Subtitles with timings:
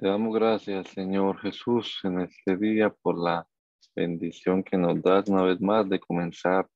[0.00, 3.46] Te damos gracias, Señor Jesús, en este día por la
[3.94, 6.66] bendición que nos das una vez más de comenzar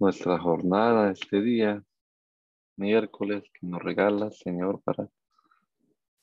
[0.00, 1.80] nuestra jornada este día,
[2.74, 5.08] miércoles, que nos regalas, Señor, para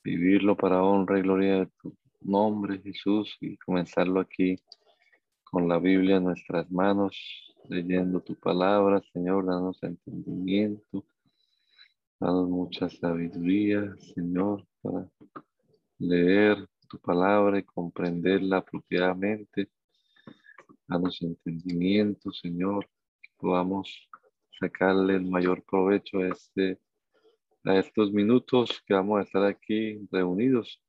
[0.04, 4.58] vivirlo para honra y gloria de tu nombre, Jesús, y comenzarlo aquí
[5.46, 11.06] con la Biblia en nuestras manos, leyendo tu palabra, Señor, danos entendimiento,
[12.20, 15.08] danos mucha sabiduría, Señor, para
[16.04, 19.70] leer tu palabra y comprenderla apropiadamente.
[20.88, 22.88] Danos entendimiento, Señor,
[23.22, 24.10] que podamos
[24.60, 26.80] sacarle el mayor provecho a, este,
[27.64, 30.82] a estos minutos que vamos a estar aquí reunidos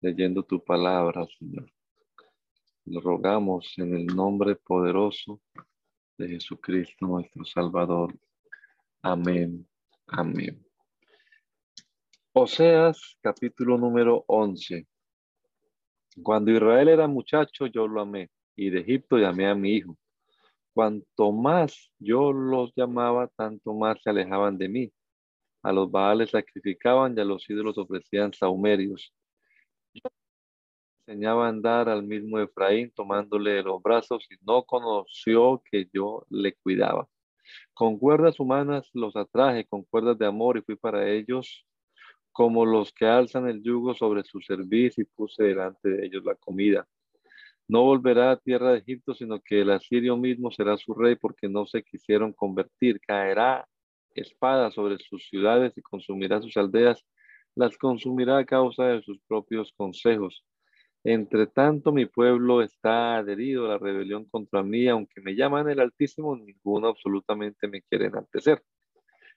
[0.00, 1.70] leyendo tu palabra, Señor.
[2.84, 5.40] Lo rogamos en el nombre poderoso
[6.16, 8.14] de Jesucristo, nuestro Salvador.
[9.02, 9.66] Amén.
[10.06, 10.67] Amén.
[12.34, 14.86] Oseas capítulo número 11.
[16.22, 19.96] Cuando Israel era muchacho, yo lo amé, y de Egipto llamé a mi hijo.
[20.74, 24.92] Cuanto más yo los llamaba, tanto más se alejaban de mí.
[25.62, 29.12] A los baales sacrificaban y a los ídolos ofrecían saumerios.
[29.94, 30.02] Yo
[31.06, 36.52] enseñaba a andar al mismo Efraín, tomándole los brazos, y no conoció que yo le
[36.52, 37.08] cuidaba.
[37.72, 41.64] Con cuerdas humanas los atraje, con cuerdas de amor, y fui para ellos
[42.38, 46.36] como los que alzan el yugo sobre su servicio y puse delante de ellos la
[46.36, 46.86] comida.
[47.66, 51.48] No volverá a tierra de Egipto, sino que el asirio mismo será su rey, porque
[51.48, 53.00] no se quisieron convertir.
[53.00, 53.66] Caerá
[54.14, 57.04] espada sobre sus ciudades y consumirá sus aldeas,
[57.56, 60.44] las consumirá a causa de sus propios consejos.
[61.02, 65.80] Entre tanto, mi pueblo está adherido a la rebelión contra mí, aunque me llaman el
[65.80, 68.62] Altísimo, ninguno absolutamente me quiere enaltecer.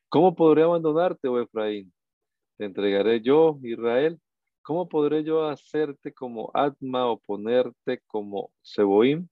[0.07, 1.91] ¿Cómo podré abandonarte, oh Efraín?
[2.61, 4.19] Te entregaré yo, Israel.
[4.61, 9.27] ¿Cómo podré yo hacerte como Atma o ponerte como Seboim?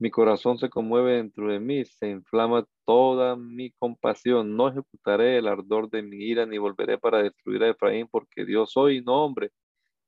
[0.00, 4.56] Mi corazón se conmueve dentro de mí, se inflama toda mi compasión.
[4.56, 8.72] No ejecutaré el ardor de mi ira ni volveré para destruir a Efraín, porque Dios
[8.72, 9.52] soy, no hombre,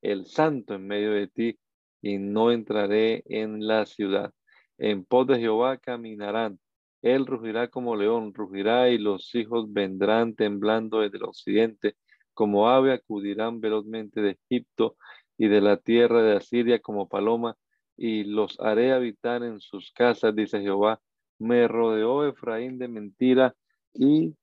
[0.02, 1.56] el santo en medio de ti,
[2.02, 4.32] y no entraré en la ciudad.
[4.78, 6.58] En pos de Jehová caminarán.
[7.02, 11.94] Él rugirá como león, rugirá y los hijos vendrán temblando desde el occidente
[12.34, 14.96] como ave acudirán velozmente de Egipto
[15.38, 17.56] y de la tierra de Asiria como paloma,
[17.96, 21.00] y los haré habitar en sus casas, dice Jehová.
[21.38, 23.54] Me rodeó Efraín de mentira
[23.92, 24.34] y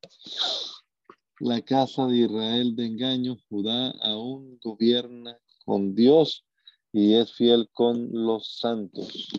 [1.40, 3.38] la casa de Israel de engaño.
[3.50, 6.46] Judá aún gobierna con Dios
[6.94, 9.30] y es fiel con los santos.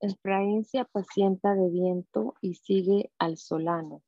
[0.00, 4.02] Efraín se apacienta de viento y sigue al solano.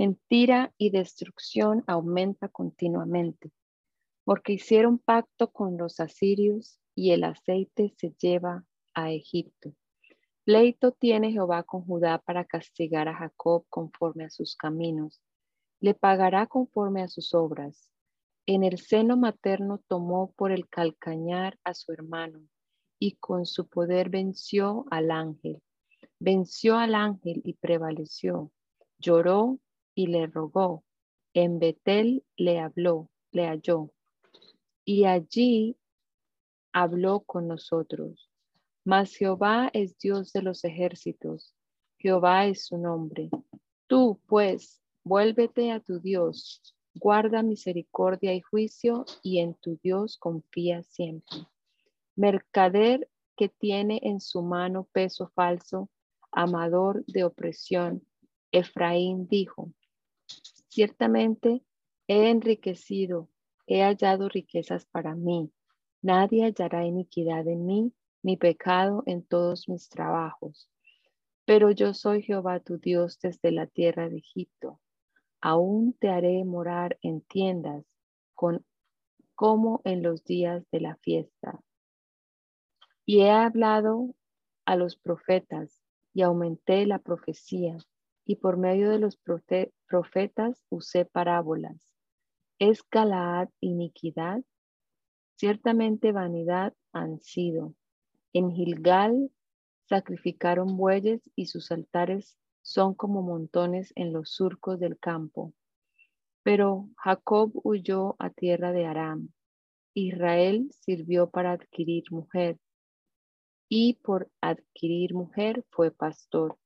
[0.00, 3.50] Mentira y destrucción aumenta continuamente,
[4.24, 8.64] porque hicieron pacto con los asirios y el aceite se lleva
[8.94, 9.74] a Egipto.
[10.46, 15.20] Pleito tiene Jehová con Judá para castigar a Jacob conforme a sus caminos.
[15.80, 17.90] Le pagará conforme a sus obras.
[18.46, 22.40] En el seno materno tomó por el calcañar a su hermano
[22.98, 25.60] y con su poder venció al ángel.
[26.18, 28.50] Venció al ángel y prevaleció.
[28.98, 29.58] Lloró
[29.94, 30.84] y le rogó.
[31.34, 33.92] En Betel le habló, le halló.
[34.84, 35.76] Y allí
[36.72, 38.30] habló con nosotros.
[38.84, 41.54] Mas Jehová es Dios de los ejércitos.
[41.98, 43.30] Jehová es su nombre.
[43.86, 46.62] Tú, pues, vuélvete a tu Dios.
[46.94, 51.46] Guarda misericordia y juicio y en tu Dios confía siempre.
[52.16, 55.88] Mercader que tiene en su mano peso falso,
[56.32, 58.04] amador de opresión,
[58.52, 59.72] Efraín dijo,
[60.70, 61.64] Ciertamente
[62.06, 63.28] he enriquecido,
[63.66, 65.52] he hallado riquezas para mí.
[66.00, 70.70] Nadie hallará iniquidad en mí, ni pecado en todos mis trabajos.
[71.44, 74.80] Pero yo soy Jehová tu Dios desde la tierra de Egipto.
[75.40, 77.84] Aún te haré morar en tiendas,
[79.34, 81.60] como en los días de la fiesta.
[83.04, 84.14] Y he hablado
[84.66, 85.82] a los profetas
[86.14, 87.76] y aumenté la profecía,
[88.24, 89.18] y por medio de los
[89.88, 91.90] profetas usé parábolas.
[92.58, 94.42] ¿Es Galaad iniquidad?
[95.36, 97.74] Ciertamente vanidad han sido.
[98.32, 99.30] En Gilgal
[99.88, 105.54] sacrificaron bueyes y sus altares son como montones en los surcos del campo.
[106.42, 109.30] Pero Jacob huyó a tierra de Aram.
[109.94, 112.58] Israel sirvió para adquirir mujer
[113.68, 116.58] y por adquirir mujer fue pastor.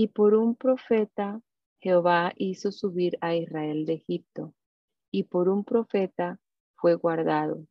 [0.00, 1.42] Y por un profeta
[1.78, 4.54] Jehová hizo subir a Israel de Egipto,
[5.12, 6.40] y por un profeta
[6.74, 7.66] fue guardado.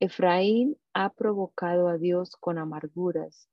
[0.00, 3.48] Efraín ha provocado a Dios con amarguras,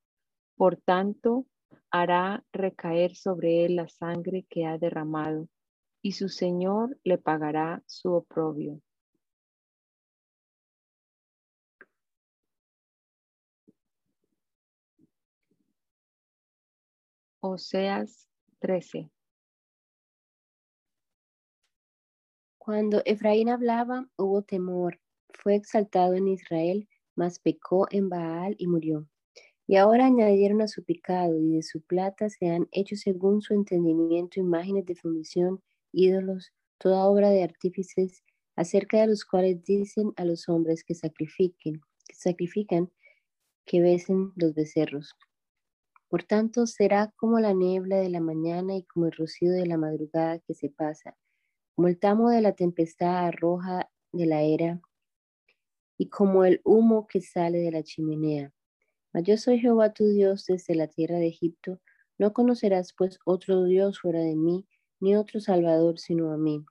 [0.55, 1.45] por tanto
[1.91, 5.47] hará recaer sobre él la sangre que ha derramado,
[6.01, 8.81] y su Señor le pagará su oprobio.
[17.47, 18.27] Oseas
[18.59, 19.11] 13.
[22.57, 24.99] Cuando Efraín hablaba, hubo temor.
[25.29, 29.07] Fue exaltado en Israel, mas pecó en Baal y murió.
[29.67, 33.53] Y ahora añadieron a su pecado, y de su plata se han hecho según su
[33.53, 35.61] entendimiento imágenes de fundición,
[35.91, 38.23] ídolos, toda obra de artífices,
[38.55, 42.91] acerca de los cuales dicen a los hombres que sacrifiquen, que sacrifican,
[43.65, 45.15] que besen los becerros.
[46.09, 49.77] Por tanto, será como la niebla de la mañana y como el rocío de la
[49.77, 51.17] madrugada que se pasa,
[51.75, 54.81] como el tamo de la tempestad arroja de la era
[55.97, 58.53] y como el humo que sale de la chimenea.
[59.13, 61.81] Mas yo soy Jehová tu Dios desde la tierra de Egipto.
[62.17, 64.67] No conocerás pues otro Dios fuera de mí,
[64.99, 66.65] ni otro Salvador sino a mí.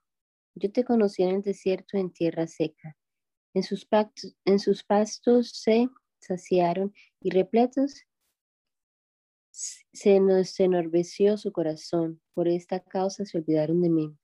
[0.55, 2.95] Yo te conocí en el desierto, en tierra seca.
[3.53, 3.87] En sus,
[4.45, 5.89] en sus pastos se
[6.19, 8.05] saciaron y repletos
[9.93, 14.17] se nos enorveció su corazón, por esta causa se olvidaron de mí.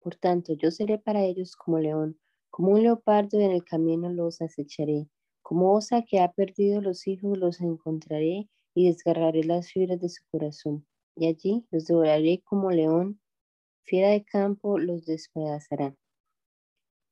[0.00, 2.18] Por tanto, yo seré para ellos como león,
[2.48, 5.06] como un leopardo en el camino los acecharé,
[5.42, 10.22] como osa que ha perdido los hijos los encontraré y desgarraré las fibras de su
[10.30, 10.86] corazón.
[11.14, 13.20] Y allí los devoraré como león,
[13.82, 15.94] fiera de campo los despedazará.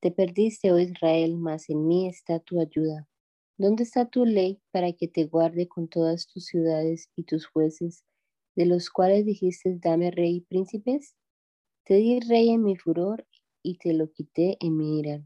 [0.01, 3.09] Te perdiste, oh Israel, mas en mí está tu ayuda.
[3.59, 8.05] ¿Dónde está tu ley para que te guarde con todas tus ciudades y tus jueces,
[8.55, 11.17] de los cuales dijiste, dame rey y príncipes?
[11.85, 13.27] Te di rey en mi furor
[13.63, 15.25] y te lo quité en mi ira.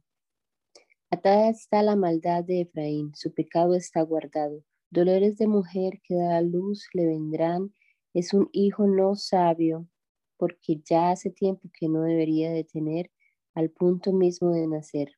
[1.10, 4.62] Atada está la maldad de Efraín, su pecado está guardado.
[4.90, 7.74] Dolores de mujer que da luz le vendrán,
[8.14, 9.88] es un hijo no sabio,
[10.36, 13.10] porque ya hace tiempo que no debería de tener
[13.56, 15.16] al punto mismo de nacer,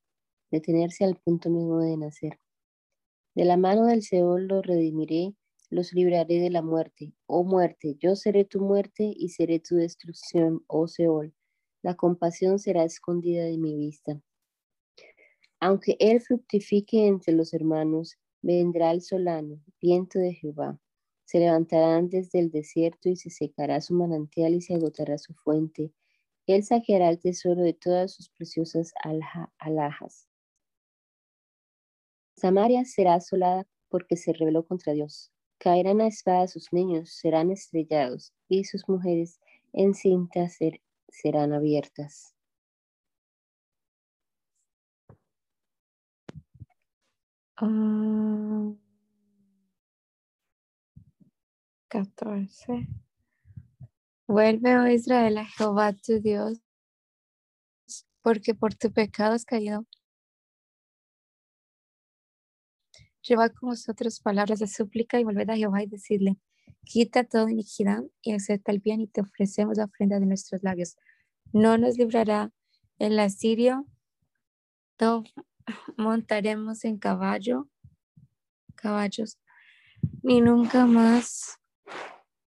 [0.50, 2.41] detenerse al punto mismo de nacer.
[3.34, 5.34] De la mano del Seol los redimiré,
[5.70, 7.14] los libraré de la muerte.
[7.26, 11.32] Oh muerte, yo seré tu muerte y seré tu destrucción, oh Seol.
[11.82, 14.20] La compasión será escondida de mi vista.
[15.60, 20.78] Aunque él fructifique entre los hermanos, vendrá el solano, viento de Jehová.
[21.24, 25.92] Se levantarán desde el desierto y se secará su manantial y se agotará su fuente.
[26.46, 28.92] Él saqueará el tesoro de todas sus preciosas
[29.58, 30.28] alhajas.
[32.42, 35.30] Samaria será asolada porque se rebeló contra Dios.
[35.58, 39.38] Caerán a espada sus niños, serán estrellados, y sus mujeres
[39.72, 40.58] encintas
[41.08, 42.34] serán abiertas.
[47.60, 48.76] Uh,
[51.86, 52.88] 14.
[54.26, 56.58] Vuelve, oh Israel, a Jehová tu Dios,
[58.20, 59.86] porque por tu pecado has caído
[63.22, 66.38] Lleva con vosotros palabras de súplica y volved a Jehová y decirle,
[66.84, 70.96] quita toda iniquidad y acepta el bien y te ofrecemos la ofrenda de nuestros labios.
[71.52, 72.50] No nos librará
[72.98, 73.86] el asirio,
[75.00, 75.24] no
[75.96, 77.68] montaremos en caballo,
[78.74, 79.38] caballos,
[80.22, 81.58] ni nunca más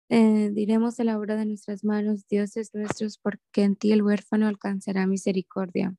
[0.09, 4.47] eh, diremos de la obra de nuestras manos, dioses nuestros, porque en ti el huérfano
[4.47, 5.95] alcanzará misericordia.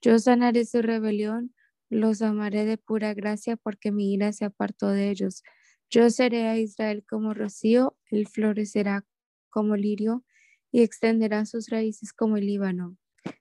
[0.00, 1.54] Yo sanaré su rebelión
[1.88, 5.42] los amaré de pura gracia porque mi ira se apartó de ellos.
[5.88, 9.04] Yo seré a Israel como rocío, él florecerá
[9.50, 10.24] como lirio
[10.72, 12.96] y extenderá sus raíces como el Líbano.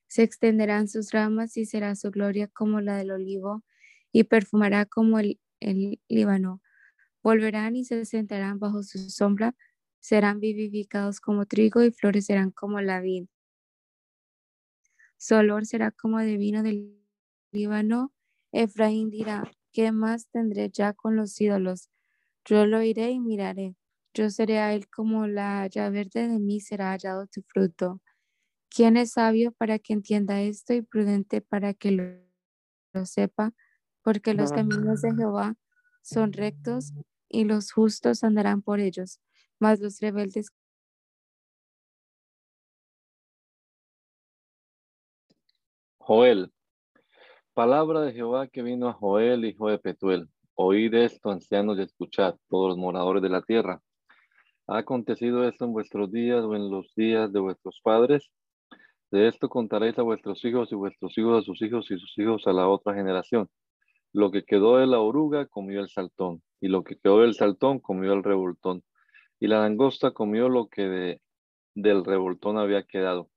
[0.08, 3.64] Se extenderán sus ramas y será su gloria como la del olivo
[4.12, 6.62] y perfumará como el, el Líbano.
[7.24, 9.56] Volverán y se sentarán bajo su sombra,
[10.00, 13.25] serán vivificados como trigo y florecerán como la vid.
[15.18, 16.96] Su olor será como de vino del
[17.52, 18.15] Líbano
[18.58, 21.90] Efraín dirá, ¿qué más tendré ya con los ídolos?
[22.46, 23.76] Yo lo iré y miraré.
[24.14, 28.02] Yo seré a él como la haya verde de mí será hallado tu fruto.
[28.70, 32.04] ¿Quién es sabio para que entienda esto y prudente para que lo,
[32.94, 33.52] lo sepa?
[34.02, 35.56] Porque los caminos de Jehová
[36.02, 36.94] son rectos
[37.28, 39.20] y los justos andarán por ellos,
[39.60, 40.48] mas los rebeldes
[45.98, 46.54] Joel.
[47.56, 50.28] Palabra de Jehová que vino a Joel, hijo de Petuel.
[50.56, 53.82] Oíd esto, ancianos, y escuchad, todos los moradores de la tierra.
[54.68, 58.30] ¿Ha acontecido esto en vuestros días o en los días de vuestros padres?
[59.10, 62.46] De esto contaréis a vuestros hijos y vuestros hijos a sus hijos y sus hijos
[62.46, 63.48] a la otra generación.
[64.12, 67.80] Lo que quedó de la oruga comió el saltón, y lo que quedó del saltón
[67.80, 68.84] comió el revoltón,
[69.40, 71.22] y la langosta comió lo que de,
[71.74, 73.30] del revoltón había quedado.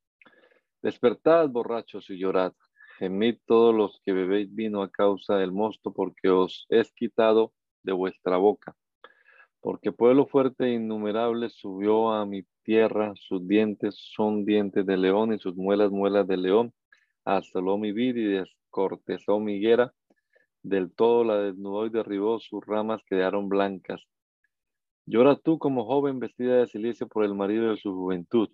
[0.83, 2.53] Despertad, borrachos, y llorad.
[2.99, 7.52] Gemid todos los que bebéis vino a causa del mosto, porque os es quitado
[7.85, 8.75] de vuestra boca.
[9.61, 15.33] Porque pueblo fuerte e innumerable subió a mi tierra, sus dientes son dientes de león
[15.33, 16.75] y sus muelas muelas de león.
[17.25, 19.95] Asoló mi vida y descortezó mi higuera.
[20.64, 24.02] Del todo la desnudó y derribó, sus ramas quedaron blancas.
[25.07, 28.49] Llora tú como joven vestida de silicio por el marido de su juventud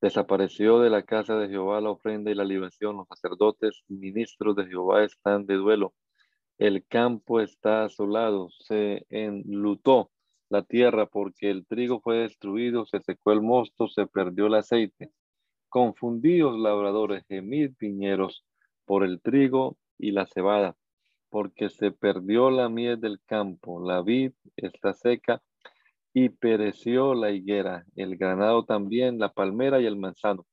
[0.00, 2.96] Desapareció de la casa de Jehová la ofrenda y la libación.
[2.96, 5.94] Los sacerdotes, ministros de Jehová están de duelo.
[6.58, 8.50] El campo está asolado.
[8.50, 10.10] Se enlutó
[10.48, 15.10] la tierra porque el trigo fue destruido, se secó el mosto, se perdió el aceite.
[15.68, 18.44] Confundidos labradores, gemid piñeros
[18.84, 20.76] por el trigo y la cebada,
[21.30, 23.84] porque se perdió la miel del campo.
[23.84, 25.42] La vid está seca
[26.18, 30.46] y pereció la higuera, el granado también, la palmera y el manzano.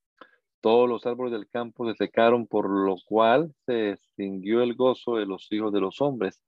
[0.60, 5.26] Todos los árboles del campo se secaron, por lo cual se extinguió el gozo de
[5.26, 6.44] los hijos de los hombres.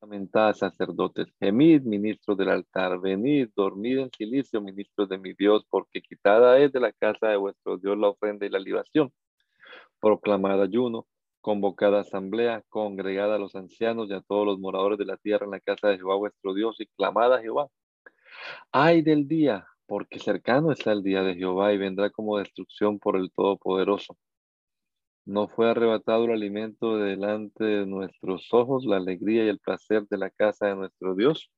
[0.00, 6.00] Lamentada sacerdotes, gemid, ministros del altar, venid, dormid en silicio, ministros de mi Dios, porque
[6.00, 9.12] quitada es de la casa de vuestro Dios la ofrenda y la libación.
[9.98, 11.08] Proclamad ayuno,
[11.40, 15.50] convocada asamblea, congregada a los ancianos y a todos los moradores de la tierra en
[15.50, 17.66] la casa de Jehová vuestro Dios y clamada a Jehová
[18.72, 23.16] Ay del día, porque cercano está el día de Jehová y vendrá como destrucción por
[23.16, 24.16] el Todopoderoso.
[25.24, 30.18] No fue arrebatado el alimento delante de nuestros ojos, la alegría y el placer de
[30.18, 31.50] la casa de nuestro Dios.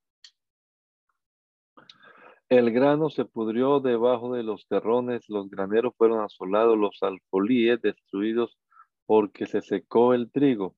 [2.49, 8.57] El grano se pudrió debajo de los terrones, los graneros fueron asolados, los alfolíes destruidos
[9.05, 10.75] porque se secó el trigo.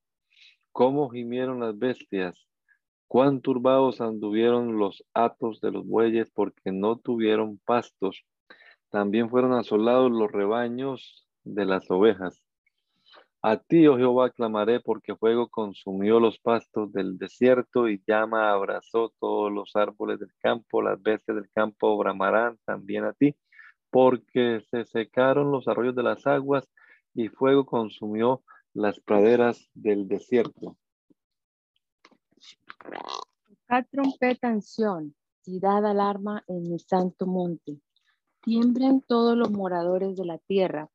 [0.72, 2.36] ¿Cómo gimieron las bestias?
[3.08, 8.26] Cuán turbados anduvieron los atos de los bueyes porque no tuvieron pastos.
[8.90, 12.42] También fueron asolados los rebaños de las ovejas.
[13.48, 19.14] A ti, oh Jehová, clamaré porque fuego consumió los pastos del desierto y llama abrazó
[19.20, 20.82] todos los árboles del campo.
[20.82, 23.36] Las bestias del campo bramarán también a ti,
[23.92, 26.68] porque se secaron los arroyos de las aguas
[27.14, 28.42] y fuego consumió
[28.74, 30.76] las praderas del desierto.
[32.86, 34.56] Tocad trompeta
[35.46, 37.82] y dad alarma en mi santo monte.
[38.42, 40.92] Tiemblen todos los moradores de la tierra,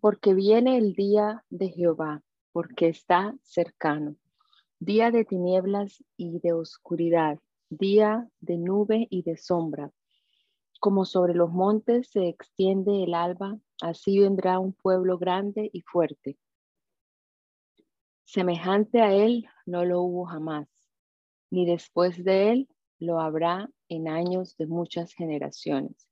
[0.00, 4.16] porque viene el día de Jehová, porque está cercano.
[4.78, 9.92] Día de tinieblas y de oscuridad, día de nube y de sombra.
[10.80, 16.38] Como sobre los montes se extiende el alba, así vendrá un pueblo grande y fuerte.
[18.24, 20.66] Semejante a él no lo hubo jamás
[21.54, 22.68] ni después de él
[22.98, 26.08] lo habrá en años de muchas generaciones.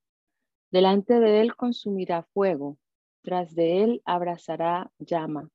[0.70, 2.78] Delante de él consumirá fuego,
[3.22, 5.50] tras de él abrazará llama.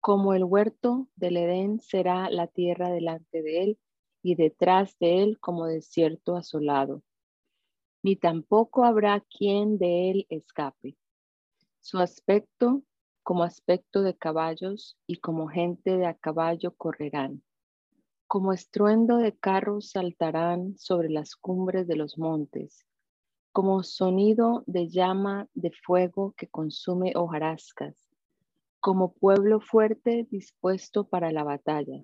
[0.00, 3.78] Como el huerto del Edén será la tierra delante de él
[4.20, 7.04] y detrás de él como desierto asolado.
[8.02, 10.96] Ni tampoco habrá quien de él escape.
[11.78, 12.82] Su aspecto
[13.22, 17.44] como aspecto de caballos y como gente de a caballo correrán
[18.26, 22.86] como estruendo de carros saltarán sobre las cumbres de los montes,
[23.52, 27.94] como sonido de llama de fuego que consume hojarascas,
[28.80, 32.02] como pueblo fuerte dispuesto para la batalla.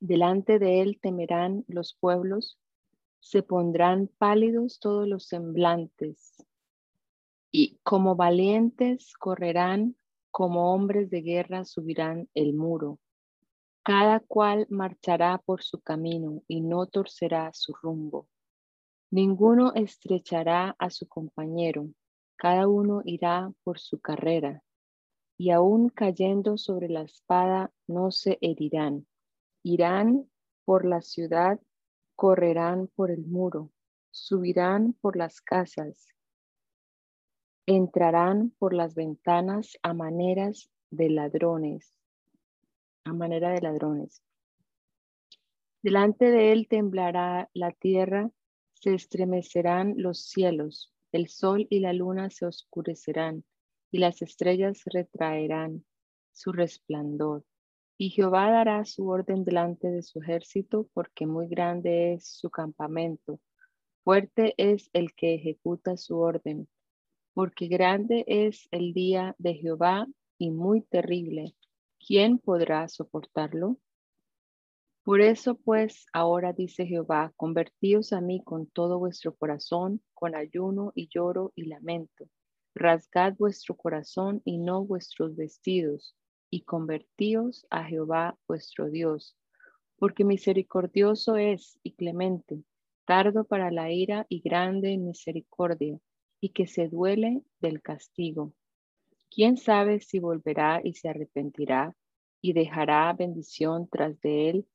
[0.00, 2.58] Delante de él temerán los pueblos,
[3.20, 6.34] se pondrán pálidos todos los semblantes,
[7.50, 9.96] y como valientes correrán,
[10.30, 12.98] como hombres de guerra subirán el muro
[13.84, 18.28] cada cual marchará por su camino y no torcerá su rumbo.
[19.10, 21.90] Ninguno estrechará a su compañero,
[22.36, 24.62] cada uno irá por su carrera.
[25.36, 29.06] y aún cayendo sobre la espada no se herirán.
[29.64, 30.30] Irán
[30.64, 31.60] por la ciudad,
[32.14, 33.72] correrán por el muro,
[34.12, 36.06] subirán por las casas,
[37.66, 41.92] entrarán por las ventanas a maneras de ladrones,
[43.04, 44.22] a manera de ladrones.
[45.82, 48.30] Delante de él temblará la tierra,
[48.72, 53.44] se estremecerán los cielos, el sol y la luna se oscurecerán,
[53.90, 55.84] y las estrellas retraerán
[56.32, 57.44] su resplandor.
[57.96, 63.38] Y Jehová dará su orden delante de su ejército, porque muy grande es su campamento.
[64.02, 66.68] Fuerte es el que ejecuta su orden,
[67.34, 70.06] porque grande es el día de Jehová
[70.38, 71.54] y muy terrible.
[72.06, 73.78] ¿Quién podrá soportarlo?
[75.04, 80.92] Por eso pues ahora dice Jehová, convertíos a mí con todo vuestro corazón, con ayuno
[80.94, 82.28] y lloro y lamento.
[82.74, 86.14] Rasgad vuestro corazón y no vuestros vestidos,
[86.50, 89.38] y convertíos a Jehová vuestro Dios,
[89.96, 92.62] porque misericordioso es y clemente,
[93.06, 95.98] tardo para la ira y grande en misericordia,
[96.38, 98.52] y que se duele del castigo.
[99.30, 101.94] ¿Quién sabe si volverá y se arrepentirá
[102.40, 104.68] y dejará bendición tras de él?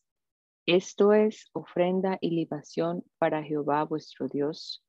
[0.65, 4.83] Esto es ofrenda y libación para Jehová vuestro Dios.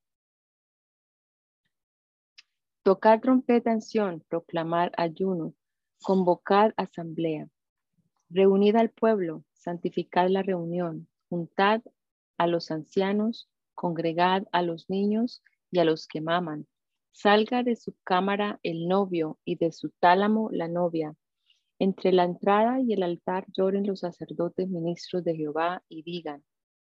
[2.83, 5.53] Tocad trompeta en Sión, proclamar ayuno,
[6.01, 7.47] convocad asamblea.
[8.29, 11.81] Reunid al pueblo, santificad la reunión, juntad
[12.37, 16.67] a los ancianos, congregad a los niños y a los que maman,
[17.11, 21.15] Salga de su cámara el novio y de su tálamo la novia.
[21.77, 26.43] Entre la entrada y el altar lloren los sacerdotes ministros de Jehová y digan,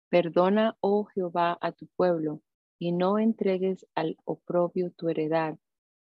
[0.08, 2.42] Perdona, oh Jehová, a tu pueblo,
[2.78, 5.58] y no entregues al oprobio tu heredad,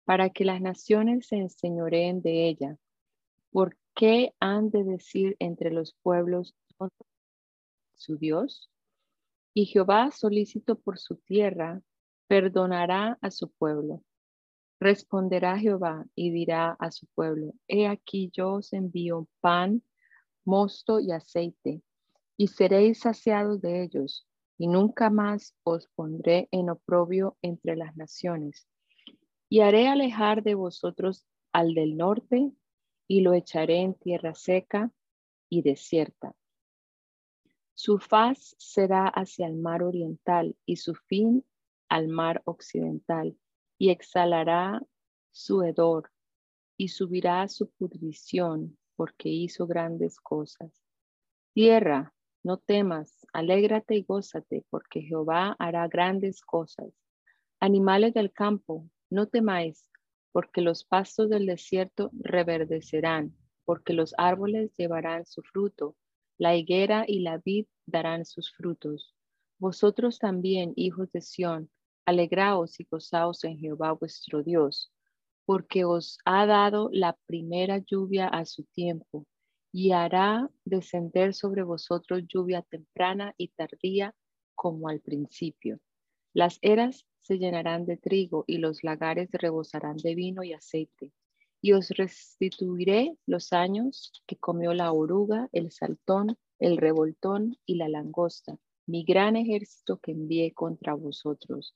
[0.03, 2.77] para que las naciones se enseñoreen de ella.
[3.51, 6.53] ¿Por qué han de decir entre los pueblos
[7.93, 8.69] su Dios?
[9.53, 11.81] Y Jehová, solícito por su tierra,
[12.27, 14.03] perdonará a su pueblo.
[14.79, 19.81] Responderá Jehová y dirá a su pueblo, he aquí yo os envío pan,
[20.43, 21.81] mosto y aceite,
[22.37, 28.67] y seréis saciados de ellos, y nunca más os pondré en oprobio entre las naciones.
[29.49, 32.51] Y haré alejar de vosotros al del norte,
[33.07, 34.91] y lo echaré en tierra seca
[35.49, 36.35] y desierta.
[37.75, 41.43] Su faz será hacia el mar oriental y su fin
[41.93, 43.37] al mar occidental
[43.77, 44.81] y exhalará
[45.31, 46.09] su hedor
[46.75, 50.71] y subirá su pudrición porque hizo grandes cosas.
[51.53, 56.91] Tierra, no temas, alégrate y gózate porque Jehová hará grandes cosas.
[57.59, 59.91] Animales del campo, no temáis
[60.31, 65.95] porque los pastos del desierto reverdecerán, porque los árboles llevarán su fruto,
[66.39, 69.13] la higuera y la vid darán sus frutos.
[69.59, 71.69] Vosotros también, hijos de Sión,
[72.05, 74.91] Alegraos y gozaos en Jehová vuestro Dios,
[75.45, 79.25] porque os ha dado la primera lluvia a su tiempo,
[79.71, 84.13] y hará descender sobre vosotros lluvia temprana y tardía
[84.53, 85.79] como al principio.
[86.33, 91.13] Las eras se llenarán de trigo y los lagares rebosarán de vino y aceite.
[91.61, 97.87] Y os restituiré los años que comió la oruga, el saltón, el revoltón y la
[97.87, 101.73] langosta, mi gran ejército que envié contra vosotros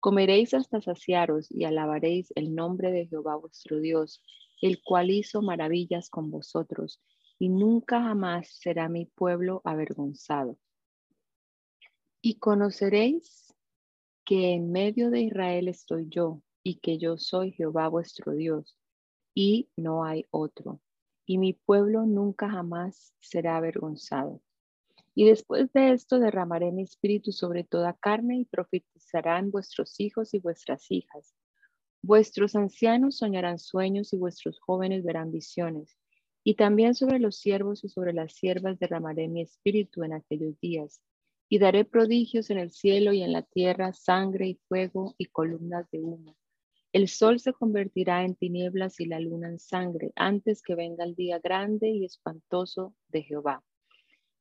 [0.00, 4.22] Comeréis hasta saciaros y alabaréis el nombre de Jehová vuestro Dios,
[4.60, 7.00] el cual hizo maravillas con vosotros,
[7.38, 10.58] y nunca jamás será mi pueblo avergonzado.
[12.20, 13.54] Y conoceréis
[14.24, 18.76] que en medio de Israel estoy yo, y que yo soy Jehová vuestro Dios,
[19.34, 20.80] y no hay otro,
[21.24, 24.42] y mi pueblo nunca jamás será avergonzado.
[25.18, 30.38] Y después de esto derramaré mi espíritu sobre toda carne y profetizarán vuestros hijos y
[30.38, 31.34] vuestras hijas.
[32.02, 35.98] Vuestros ancianos soñarán sueños y vuestros jóvenes verán visiones.
[36.44, 41.02] Y también sobre los siervos y sobre las siervas derramaré mi espíritu en aquellos días.
[41.48, 45.90] Y daré prodigios en el cielo y en la tierra, sangre y fuego y columnas
[45.90, 46.36] de humo.
[46.92, 51.16] El sol se convertirá en tinieblas y la luna en sangre antes que venga el
[51.16, 53.64] día grande y espantoso de Jehová.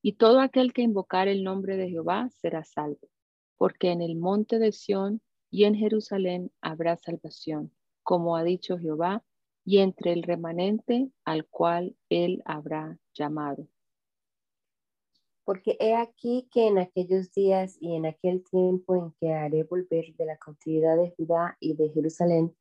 [0.08, 3.10] Y todo aquel que invocar el nombre de Jehová será salvo,
[3.58, 9.26] porque en el monte de Sión y en Jerusalén habrá salvación, como ha dicho Jehová,
[9.66, 13.68] y entre el remanente al cual él habrá llamado.
[15.44, 20.16] Porque he aquí que en aquellos días y en aquel tiempo en que haré volver
[20.16, 22.56] de la cautividad de Judá y de Jerusalén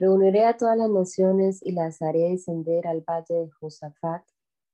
[0.00, 4.22] Reuniré a todas las naciones y las haré descender al valle de Josafat,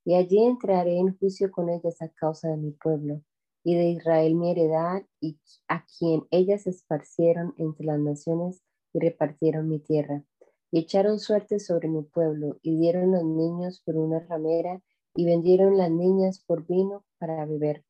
[0.06, 3.22] y allí entraré en juicio con ellas a causa de mi pueblo
[3.64, 9.68] y de Israel mi heredad, y a quien ellas esparcieron entre las naciones y repartieron
[9.68, 10.22] mi tierra.
[10.70, 14.80] Y echaron suerte sobre mi pueblo, y dieron los niños por una ramera,
[15.16, 17.84] y vendieron las niñas por vino para beber.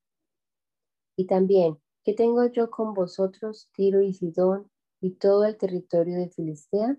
[1.14, 4.70] Y también, ¿qué tengo yo con vosotros, Tiro y Sidón,
[5.02, 6.96] y todo el territorio de Filistea?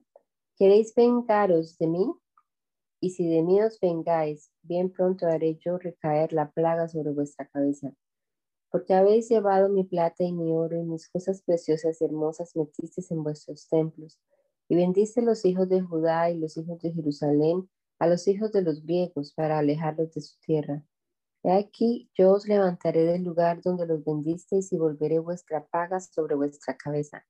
[0.56, 2.13] ¿Queréis vengaros de mí?
[3.00, 7.48] Y si de mí os vengáis, bien pronto haré yo recaer la plaga sobre vuestra
[7.48, 7.94] cabeza.
[8.72, 13.12] Porque habéis llevado mi plata y mi oro y mis cosas preciosas y hermosas metisteis
[13.12, 14.20] en vuestros templos.
[14.68, 18.62] Y vendiste los hijos de Judá y los hijos de Jerusalén a los hijos de
[18.62, 20.84] los griegos para alejarlos de su tierra.
[21.44, 26.36] He aquí, yo os levantaré del lugar donde los vendisteis y volveré vuestra paga sobre
[26.36, 27.24] vuestra cabeza.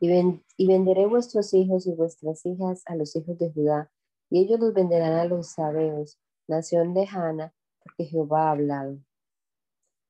[0.00, 0.10] Y,
[0.56, 3.90] y venderé vuestros hijos y vuestras hijas a los hijos de Judá,
[4.34, 6.18] y ellos los venderán a los sabeos,
[6.48, 8.98] nación lejana, porque Jehová ha hablado.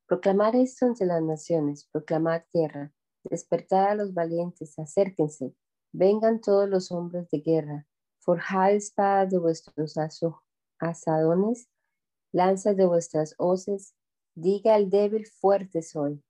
[0.06, 2.90] Proclamad esto entre las naciones, proclamad tierra,
[3.24, 5.54] despertad a los valientes, acérquense,
[5.92, 7.86] vengan todos los hombres de guerra,
[8.18, 9.94] forjad espadas de vuestros
[10.78, 11.68] asadones
[12.32, 13.94] lanzas de vuestras hoces,
[14.34, 16.24] diga el débil, fuerte soy.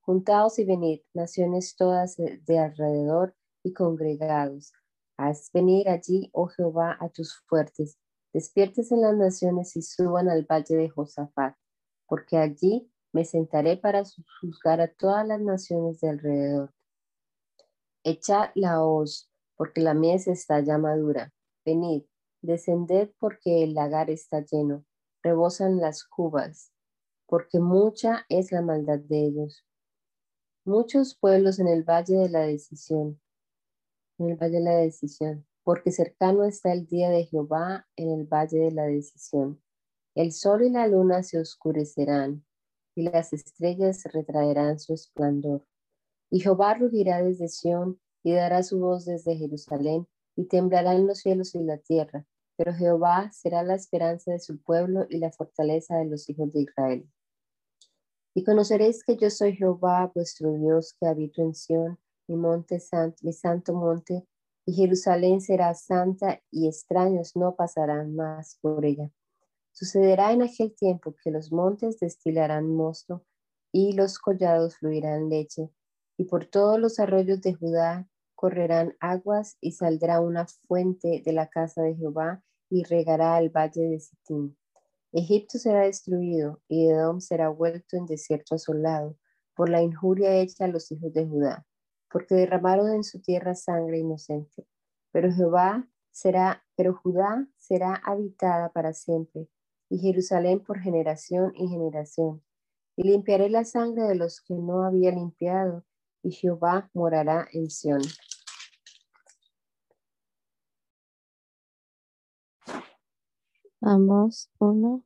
[0.00, 4.72] Juntaos y venid, naciones todas de alrededor y congregados.
[5.16, 7.98] Haz venir allí, oh Jehová, a tus fuertes.
[8.32, 11.56] Despiertes en las naciones y suban al valle de Josafat,
[12.06, 14.02] porque allí me sentaré para
[14.40, 16.74] juzgar a todas las naciones de alrededor.
[18.02, 21.32] Echad la hoz, porque la mies está ya madura.
[21.64, 22.04] Venid,
[22.42, 24.84] descended porque el lagar está lleno
[25.24, 26.70] rebosan las cubas,
[27.26, 29.64] porque mucha es la maldad de ellos.
[30.66, 33.20] Muchos pueblos en el valle de la decisión,
[34.18, 38.24] en el valle de la decisión, porque cercano está el día de Jehová en el
[38.26, 39.62] valle de la decisión.
[40.14, 42.44] El sol y la luna se oscurecerán,
[42.94, 45.66] y las estrellas retraerán su esplendor.
[46.30, 51.54] Y Jehová rugirá desde Sión, y dará su voz desde Jerusalén, y temblarán los cielos
[51.54, 56.06] y la tierra, pero Jehová será la esperanza de su pueblo y la fortaleza de
[56.06, 57.08] los hijos de Israel.
[58.34, 63.30] Y conoceréis que yo soy Jehová, vuestro Dios, que habito en Sión, mi monte santo,
[63.32, 64.26] santo monte,
[64.66, 69.10] y Jerusalén será santa y extraños no pasarán más por ella.
[69.72, 73.24] Sucederá en aquel tiempo que los montes destilarán mosto
[73.72, 75.68] y los collados fluirán leche,
[76.16, 81.48] y por todos los arroyos de Judá correrán aguas y saldrá una fuente de la
[81.48, 84.54] casa de Jehová y regará el valle de Sittim.
[85.12, 89.16] Egipto será destruido y Edom será vuelto en desierto asolado
[89.54, 91.66] por la injuria hecha a los hijos de Judá,
[92.14, 94.64] porque derramaron en su tierra sangre inocente.
[95.10, 99.48] Pero Jehová será, pero Judá será habitada para siempre
[99.90, 102.40] y Jerusalén por generación y generación.
[102.94, 105.84] Y limpiaré la sangre de los que no había limpiado
[106.22, 108.02] y Jehová morará en Sión.
[113.80, 115.02] Amos 1.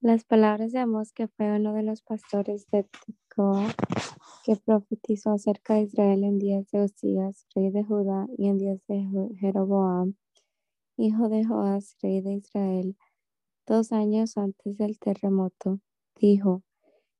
[0.00, 2.88] Las palabras de Amos, que fue uno de los pastores de
[4.44, 8.80] que profetizó acerca de Israel en días de Osías, rey de Judá, y en días
[8.88, 9.06] de
[9.38, 10.14] Jeroboam,
[10.96, 12.96] hijo de Joás, rey de Israel,
[13.66, 15.80] dos años antes del terremoto,
[16.18, 16.62] dijo,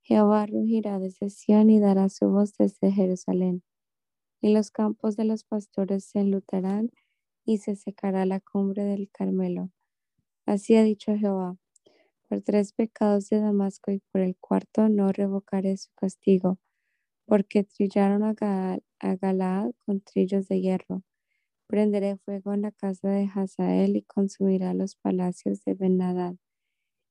[0.03, 3.63] Jehová rugirá desde Sión y dará su voz desde Jerusalén,
[4.41, 6.91] y los campos de los pastores se enlutarán
[7.45, 9.71] y se secará la cumbre del Carmelo.
[10.47, 11.57] Así ha dicho Jehová,
[12.29, 16.59] por tres pecados de Damasco y por el cuarto no revocaré su castigo,
[17.31, 21.05] porque trillaron a, Galaad con trillos de hierro.
[21.69, 26.35] Prenderé fuego en la casa de Hazael y consumirá los palacios de Benadad.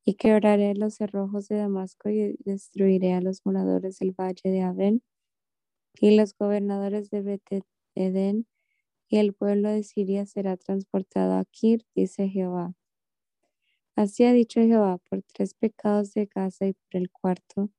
[0.04, 5.04] Y quebraré los cerrojos de Damasco y destruiré a los moradores del valle de Aben
[6.02, 7.64] y los gobernadores de Bet
[7.96, 8.46] Eden
[9.08, 12.74] y el pueblo de Siria será transportado a Kir, dice Jehová.
[13.96, 17.70] Así ha dicho Jehová, por tres pecados de Gaza y por el cuarto,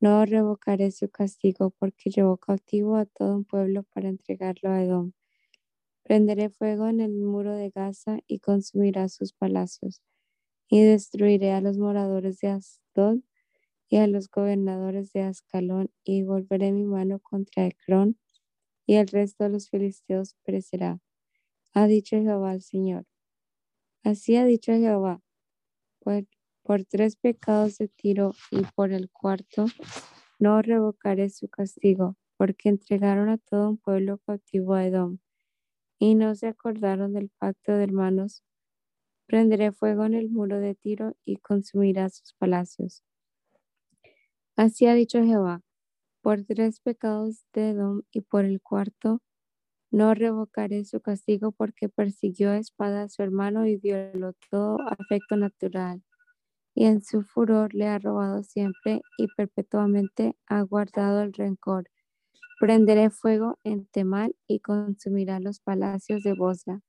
[0.00, 5.12] no revocaré su castigo porque llevó cautivo a todo un pueblo para entregarlo a Edom.
[6.04, 10.02] Prenderé fuego en el muro de Gaza y consumirá sus palacios,
[10.68, 13.20] y destruiré a los moradores de Asdod
[13.88, 18.18] y a los gobernadores de Ascalón, y volveré mi mano contra Ecrón
[18.86, 21.00] y el resto de los filisteos perecerá.
[21.74, 23.06] Ha dicho Jehová al Señor.
[24.04, 25.22] Así ha dicho Jehová,
[26.70, 29.66] por, tres pecados de Tiro y por el cuarto,
[30.38, 35.18] no revocaré su castigo, porque entregaron a todo un pueblo cautivo a Edom.
[35.98, 38.44] y no se acordaron del pacto de hermanos,
[39.26, 43.02] prenderé fuego en el muro de Tiro y consumirá sus palacios.
[44.54, 45.62] Así ha dicho Jehová,
[46.22, 49.22] por tres pecados de Edom y por el cuarto,
[49.90, 55.36] no revocaré su castigo porque persiguió a espada a su hermano y violó todo afecto
[55.36, 56.04] natural.
[56.74, 61.88] Y en su furor le ha robado siempre y perpetuamente ha guardado el rencor.
[62.60, 66.80] Prenderé fuego en Temal y consumirá los palacios de Bosra.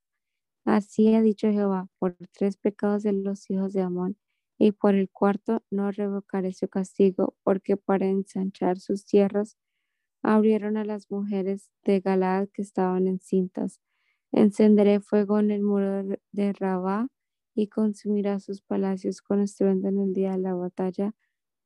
[0.66, 4.18] Así ha dicho Jehová, por tres pecados de los hijos de Amón,
[4.60, 9.58] y por el cuarto no revocaré su castigo, porque para ensanchar sus tierras
[10.24, 13.80] abrieron a las mujeres de Galaad que estaban encintas.
[14.32, 17.08] Encenderé fuego en el muro de Rabá
[17.54, 21.14] y consumirá sus palacios con estruendo en el día de la batalla,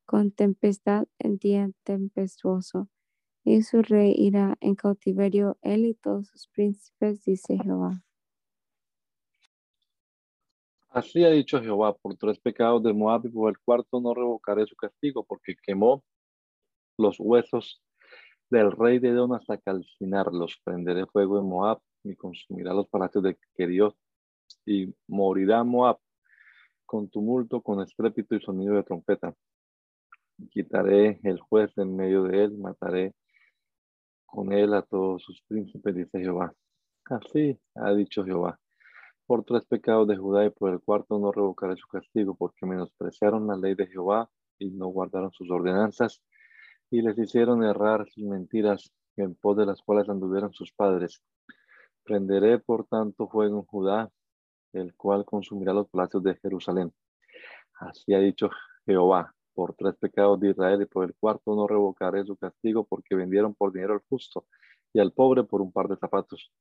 [0.05, 2.89] con tempestad en día tempestuoso.
[3.43, 8.03] Y su rey irá en cautiverio, él y todos sus príncipes, dice Jehová.
[10.89, 14.65] Así ha dicho Jehová, por tres pecados de Moab y por el cuarto no revocaré
[14.65, 16.03] su castigo, porque quemó
[16.97, 17.83] los huesos
[18.49, 20.59] del rey de Edom hasta calcinarlos.
[20.63, 23.95] Prenderé fuego en Moab y consumirá los palacios de Keriot
[24.65, 25.97] y morirá Moab
[26.85, 29.33] con tumulto, con estrépito y sonido de trompeta.
[30.51, 33.13] Quitaré el juez en medio de él, mataré
[34.25, 36.53] con él a todos sus príncipes, dice Jehová.
[37.05, 38.59] Así ha dicho Jehová.
[39.25, 43.47] Por tres pecados de Judá y por el cuarto no revocaré su castigo, porque menospreciaron
[43.47, 44.29] la ley de Jehová
[44.59, 46.21] y no guardaron sus ordenanzas
[46.91, 51.21] y les hicieron errar sus mentiras en pos de las cuales anduvieron sus padres.
[52.03, 54.11] Prenderé por tanto fuego en Judá,
[54.77, 56.93] el cual consumirá los palacios de Jerusalén.
[57.79, 58.49] Así ha dicho
[58.85, 63.15] Jehová, por tres pecados de Israel y por el cuarto no revocaré su castigo porque
[63.15, 64.45] vendieron por dinero al justo
[64.93, 66.51] y al pobre por un par de zapatos.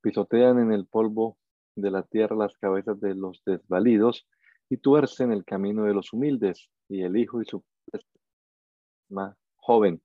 [0.00, 1.36] Pisotean en el polvo
[1.74, 4.26] de la tierra las cabezas de los desvalidos
[4.68, 7.62] y tuercen el camino de los humildes y el hijo y su
[9.56, 10.00] joven,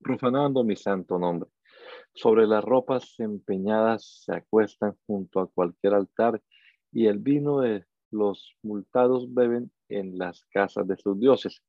[0.00, 1.50] profanando mi santo nombre.
[2.16, 6.40] Sobre las ropas empeñadas se acuestan junto a cualquier altar
[6.90, 11.62] y el vino de los multados beben en las casas de sus dioses.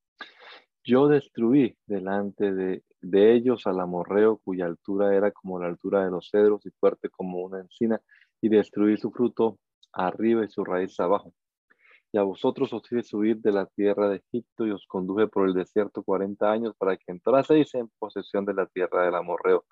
[0.86, 2.82] Yo destruí delante de,
[3.12, 7.42] ellos al amorreo cuya altura era como la altura de los cedros y fuerte como
[7.42, 8.02] una encina,
[8.40, 9.60] y destruí su fruto
[9.92, 11.34] arriba y su raíz abajo.
[12.14, 15.46] Y a vosotros os hice subir de la tierra de Egipto y os conduje por
[15.46, 19.66] el desierto cuarenta años para que entraseis en posesión de la tierra del amorreo.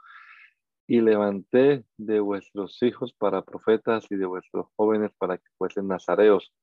[0.88, 6.54] Y levanté de vuestros hijos para profetas y de vuestros jóvenes para que fuesen nazareos.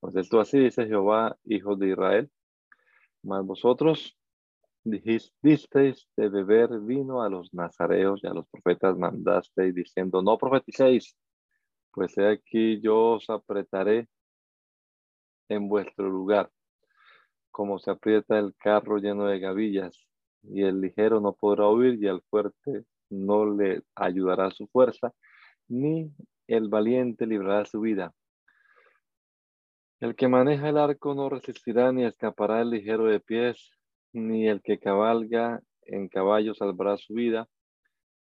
[0.00, 2.30] Pues esto así dice Jehová, hijos de Israel.
[3.22, 4.16] Mas vosotros
[4.84, 11.16] dijisteis de beber vino a los nazareos y a los profetas mandasteis diciendo, no profeticéis,
[11.90, 14.08] pues he aquí yo os apretaré
[15.48, 16.50] en vuestro lugar,
[17.50, 20.06] como se aprieta el carro lleno de gavillas,
[20.42, 25.12] y el ligero no podrá huir, y el fuerte no le ayudará su fuerza,
[25.68, 26.12] ni
[26.46, 28.12] el valiente librará su vida.
[30.00, 33.70] El que maneja el arco no resistirá ni escapará el ligero de pies,
[34.12, 37.48] ni el que cabalga en caballo salvará su vida.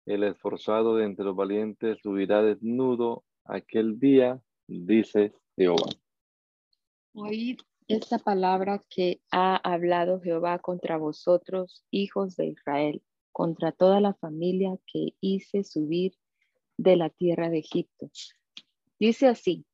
[0.07, 5.89] El esforzado de entre los valientes subirá desnudo aquel día, dice Jehová.
[7.15, 13.03] Oíd esta palabra que ha hablado Jehová contra vosotros, hijos de Israel,
[13.35, 16.15] contra toda la familia que hice subir
[16.79, 18.09] de la tierra de Egipto.
[19.01, 19.67] Dice así,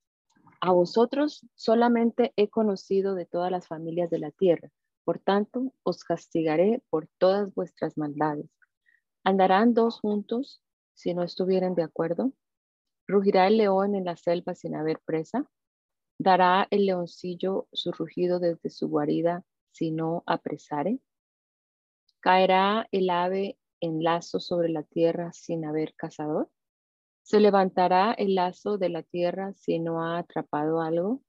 [0.62, 4.70] a vosotros solamente he conocido de todas las familias de la tierra,
[5.04, 8.50] por tanto os castigaré por todas vuestras maldades.
[9.24, 10.62] ¿Andarán dos juntos
[10.94, 12.32] si no estuvieren de acuerdo?
[13.06, 15.44] ¿Rugirá el león en la selva sin haber presa?
[16.18, 20.98] ¿Dará el leoncillo su rugido desde su guarida si no apresare?
[22.20, 26.50] ¿Caerá el ave en lazo sobre la tierra sin haber cazador?
[27.22, 31.22] ¿Se levantará el lazo de la tierra si no ha atrapado algo?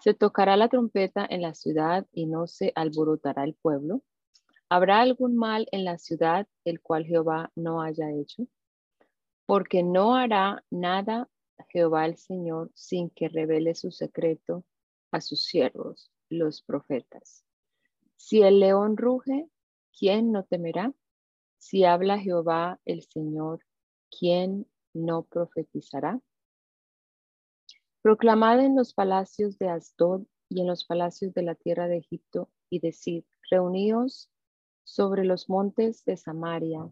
[0.00, 4.02] ¿Se tocará la trompeta en la ciudad y no se alborotará el pueblo?
[4.68, 8.46] ¿Habrá algún mal en la ciudad el cual Jehová no haya hecho?
[9.46, 11.28] Porque no hará nada
[11.68, 14.64] Jehová el Señor sin que revele su secreto
[15.10, 17.44] a sus siervos, los profetas.
[18.16, 19.48] Si el león ruge,
[19.98, 20.92] ¿quién no temerá?
[21.58, 23.60] Si habla Jehová el Señor,
[24.10, 26.20] ¿quién no profetizará?
[28.02, 32.50] Proclamad en los palacios de Asdod y en los palacios de la tierra de Egipto
[32.68, 34.30] y decid, reuníos
[34.84, 36.90] sobre los montes de Samaria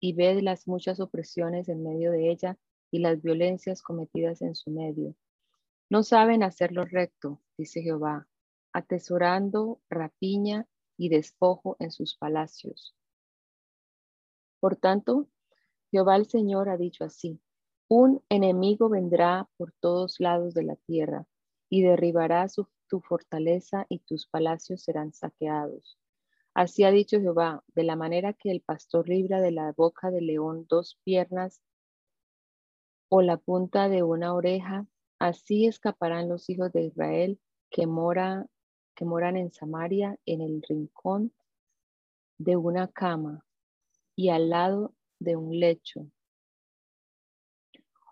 [0.00, 2.58] y ved las muchas opresiones en medio de ella
[2.90, 5.14] y las violencias cometidas en su medio.
[5.88, 8.28] No saben hacer lo recto, dice Jehová,
[8.72, 10.66] atesorando rapiña
[11.00, 12.94] y despojo en sus palacios.
[14.60, 15.28] Por tanto,
[15.90, 17.40] Jehová el Señor ha dicho así,
[17.88, 21.26] un enemigo vendrá por todos lados de la tierra
[21.70, 22.46] y derribará
[22.86, 25.98] tu fortaleza y tus palacios serán saqueados.
[26.52, 30.26] Así ha dicho Jehová, de la manera que el pastor libra de la boca del
[30.26, 31.62] león dos piernas
[33.08, 34.86] o la punta de una oreja,
[35.18, 38.46] así escaparán los hijos de Israel que, mora,
[38.94, 41.32] que moran en Samaria en el rincón
[42.38, 43.44] de una cama
[44.16, 46.10] y al lado de un lecho.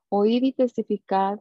[0.09, 1.41] Oíd y testificad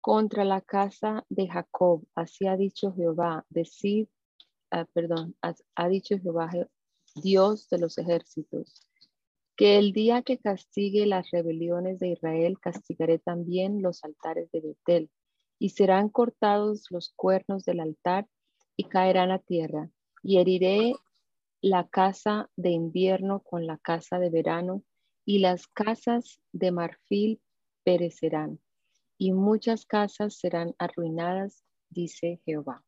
[0.00, 4.08] contra la casa de Jacob, así ha dicho Jehová, decid,
[4.70, 5.36] ah, perdón,
[5.74, 6.50] ha dicho Jehová,
[7.14, 8.90] Dios de los ejércitos
[9.60, 15.10] que el día que castigue las rebeliones de Israel, castigaré también los altares de Betel,
[15.60, 18.26] y serán cortados los cuernos del altar
[18.76, 19.90] y caerán a tierra,
[20.22, 20.94] y heriré
[21.60, 24.82] la casa de invierno con la casa de verano,
[25.24, 27.40] y las casas de marfil
[27.84, 28.58] perecerán,
[29.18, 32.82] y muchas casas serán arruinadas, dice Jehová.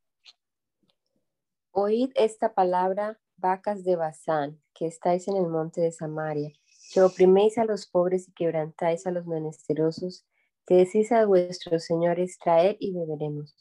[1.71, 6.53] Oíd esta palabra, vacas de Bazán, que estáis en el monte de Samaria
[6.93, 10.27] que opriméis a los pobres y quebrantáis a los menesterosos,
[10.67, 13.55] que decís a vuestros señores, traed y beberemos.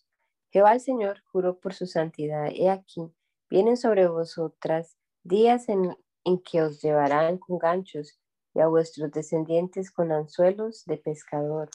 [0.51, 3.11] Jehová el Señor juró por su santidad, he aquí,
[3.49, 8.19] vienen sobre vosotras días en, en que os llevarán con ganchos
[8.53, 11.69] y a vuestros descendientes con anzuelos de pescador.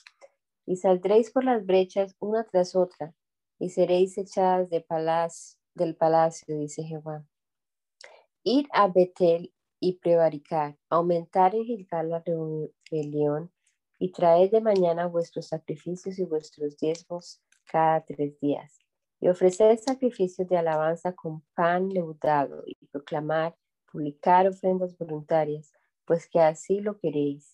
[0.67, 3.15] Y saldréis por las brechas una tras otra,
[3.59, 4.85] y seréis echadas de
[5.75, 7.25] del palacio, dice Jehová.
[8.43, 12.23] Id a Betel y prevaricar, aumentar en Gilgal la
[12.91, 13.51] rebelión
[13.99, 18.79] y traed de mañana vuestros sacrificios y vuestros diezmos cada tres días.
[19.21, 23.57] Y ofrecer sacrificios de alabanza con pan leudado y proclamar,
[23.91, 25.73] publicar ofrendas voluntarias,
[26.05, 27.53] pues que así lo queréis,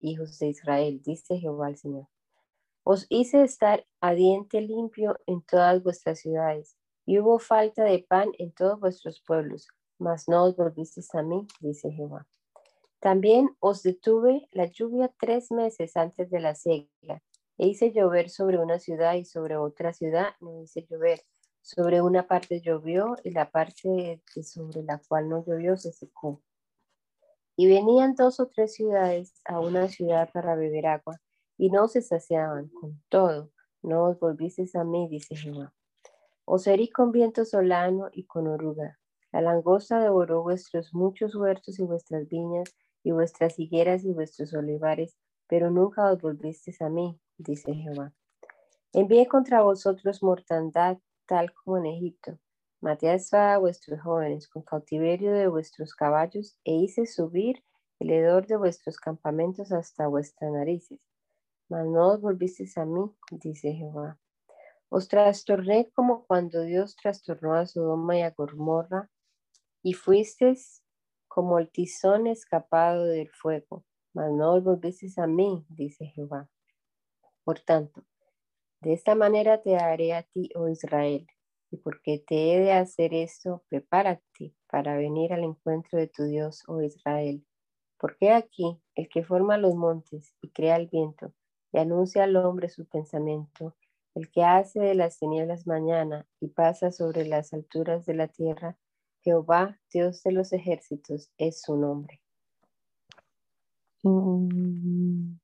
[0.00, 2.08] hijos de Israel, dice Jehová el Señor.
[2.82, 8.30] Os hice estar a diente limpio en todas vuestras ciudades, y hubo falta de pan
[8.38, 12.26] en todos vuestros pueblos, mas no os volvisteis a mí, dice Jehová.
[13.00, 17.22] También os detuve la lluvia tres meses antes de la siega,
[17.56, 21.22] e hice llover sobre una ciudad y sobre otra ciudad no hice llover.
[21.62, 26.42] Sobre una parte llovió y la parte sobre la cual no llovió se secó.
[27.56, 31.20] Y venían dos o tres ciudades a una ciudad para beber agua,
[31.56, 32.68] y no se saciaban.
[32.68, 33.50] Con todo,
[33.82, 35.72] no os volvisteis a mí, dice Jehová.
[36.44, 38.98] Os herí con viento solano y con oruga,
[39.32, 45.16] la langosta devoró vuestros muchos huertos y vuestras viñas y vuestras higueras y vuestros olivares,
[45.46, 48.12] pero nunca os volvisteis a mí, dice Jehová.
[48.92, 52.38] Envié contra vosotros mortandad tal como en Egipto.
[52.80, 57.62] Maté a espada a vuestros jóvenes con cautiverio de vuestros caballos e hice subir
[58.00, 61.06] el hedor de vuestros campamentos hasta vuestras narices.
[61.68, 64.18] Mas no os volvisteis a mí, dice Jehová.
[64.88, 69.08] Os trastorné como cuando Dios trastornó a Sodoma y a Gomorra
[69.82, 70.82] y fuisteis
[71.40, 76.50] como el tizón escapado del fuego, mas no os volvisteis a mí, dice Jehová.
[77.44, 78.04] Por tanto,
[78.82, 81.26] de esta manera te haré a ti, oh Israel,
[81.70, 86.62] y porque te he de hacer esto, prepárate para venir al encuentro de tu Dios,
[86.68, 87.42] oh Israel.
[87.98, 91.32] Porque aquí el que forma los montes y crea el viento
[91.72, 93.78] y anuncia al hombre su pensamiento,
[94.14, 98.76] el que hace de las tinieblas mañana y pasa sobre las alturas de la tierra,
[99.22, 102.20] Jehová, Dios de los ejércitos, es su nombre.
[104.02, 105.34] Mm.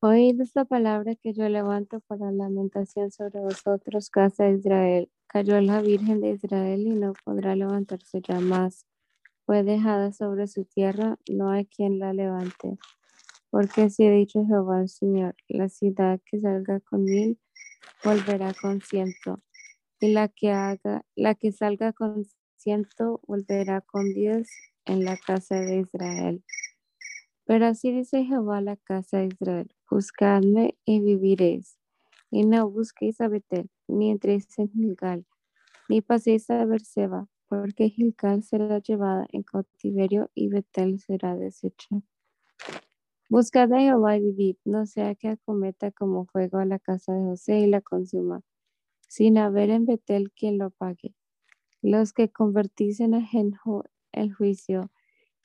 [0.00, 5.10] Oíd esta palabra que yo levanto para lamentación sobre vosotros, casa de Israel.
[5.26, 8.86] Cayó la Virgen de Israel y no podrá levantarse ya más.
[9.46, 12.76] Fue dejada sobre su tierra, no hay quien la levante.
[13.50, 17.38] Porque así ha dicho Jehová el Señor, la ciudad que salga con mil
[18.02, 19.40] volverá con ciento
[20.04, 22.26] y la que haga, la que salga con
[22.58, 24.50] ciento volverá con diez
[24.84, 26.44] en la casa de Israel.
[27.46, 31.78] Pero así dice Jehová la casa de Israel, buscadme y viviréis,
[32.30, 35.24] y no busquéis a Betel, ni entréis en Gilgal,
[35.88, 42.02] ni paséis a Berseba, porque Gilgal será llevada en cautiverio y Betel será deshecha.
[43.30, 47.22] Buscad a Jehová y vivid, no sea que acometa como fuego a la casa de
[47.22, 48.42] José y la consuma
[49.14, 51.14] sin haber en Betel quien lo pague.
[51.80, 54.90] Los que convertís en ajenjo el juicio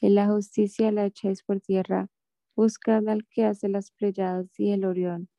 [0.01, 2.09] y la justicia la echáis por tierra,
[2.55, 5.29] Buscad al que hace las pleyadas y el orión,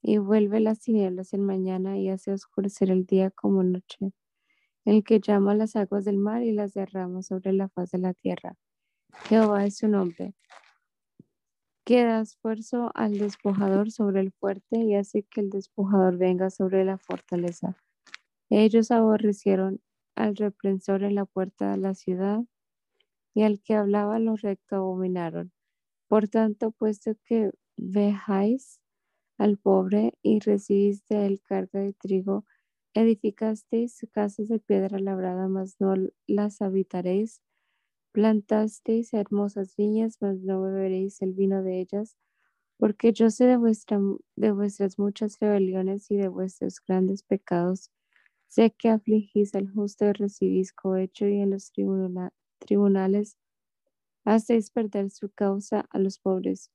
[0.00, 4.12] y vuelve las tinieblas en mañana y hace oscurecer el día como noche,
[4.84, 8.14] el que llama las aguas del mar y las derrama sobre la faz de la
[8.14, 8.54] tierra.
[9.28, 10.34] Jehová es su nombre,
[11.84, 16.84] que da esfuerzo al despojador sobre el fuerte y hace que el despojador venga sobre
[16.84, 17.76] la fortaleza.
[18.50, 19.80] Ellos aborrecieron
[20.16, 22.44] al reprensor en la puerta de la ciudad
[23.34, 25.52] y al que hablaba lo recto abominaron.
[26.08, 28.80] Por tanto, puesto que vejáis
[29.38, 32.44] al pobre y recibiste el carga de trigo,
[32.94, 35.94] edificasteis casas de piedra labrada, mas no
[36.26, 37.42] las habitaréis
[38.12, 42.16] plantasteis hermosas viñas, mas no beberéis el vino de ellas,
[42.78, 43.98] porque yo sé de, vuestra,
[44.36, 47.90] de vuestras muchas rebeliones y de vuestros grandes pecados.
[48.48, 51.72] Sé que afligís al justo y recibís cohecho y en los
[52.58, 53.38] tribunales
[54.24, 56.70] hacéis perder su causa a los pobres.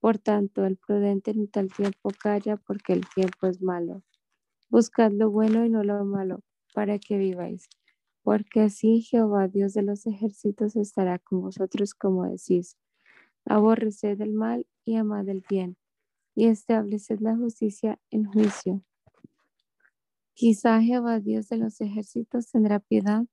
[0.00, 4.02] Por tanto, el prudente en tal tiempo calla porque el tiempo es malo.
[4.70, 6.40] Buscad lo bueno y no lo malo,
[6.74, 7.68] para que viváis
[8.26, 12.76] porque así Jehová, Dios de los ejércitos, estará con vosotros como decís.
[13.44, 15.76] Aborreced el mal y amad el bien,
[16.34, 18.82] y estableced la justicia en juicio.
[20.34, 23.26] Quizá Jehová, Dios de los ejércitos, tendrá piedad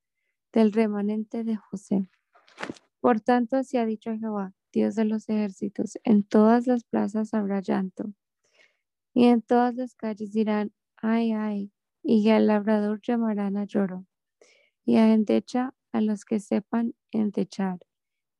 [0.52, 2.08] del remanente de José.
[3.00, 7.62] Por tanto, así ha dicho Jehová, Dios de los ejércitos, en todas las plazas habrá
[7.62, 8.14] llanto,
[9.16, 11.72] y en todas las calles dirán, ay, ay,
[12.04, 14.06] y al labrador llamarán a lloro
[14.86, 17.80] y entecha a los que sepan entechar.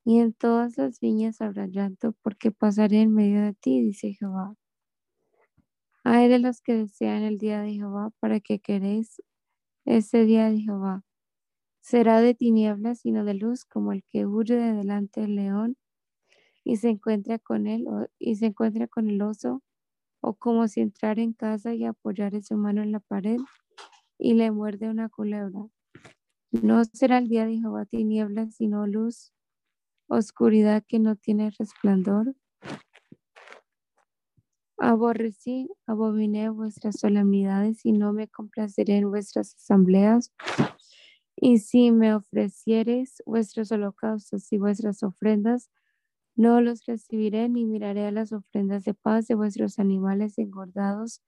[0.06, 4.56] Y en todas las viñas habrá llanto, porque pasaré en medio de ti, dice Jehová.
[6.06, 9.22] Hay de los que desean el día de Jehová, para que queréis
[9.86, 11.04] ese día de Jehová.
[11.82, 15.78] Será de tinieblas, sino de luz, como el que huye de delante del león
[16.64, 17.86] y se encuentra con él,
[18.20, 19.64] y se encuentra con el oso,
[20.22, 23.40] o como si entrara en casa y apoyara su mano en la pared
[24.20, 25.73] y le muerde una culebra.
[26.62, 29.34] No será el día de Jehová tinieblas, sino luz,
[30.08, 32.36] oscuridad que no tiene resplandor.
[34.78, 40.32] Aborrecí, abominé vuestras solemnidades y no me complaceré en vuestras asambleas.
[41.36, 45.72] Y si me ofreciereis vuestros holocaustos y vuestras ofrendas,
[46.36, 51.20] no los recibiré ni miraré a las ofrendas de paz de vuestros animales engordados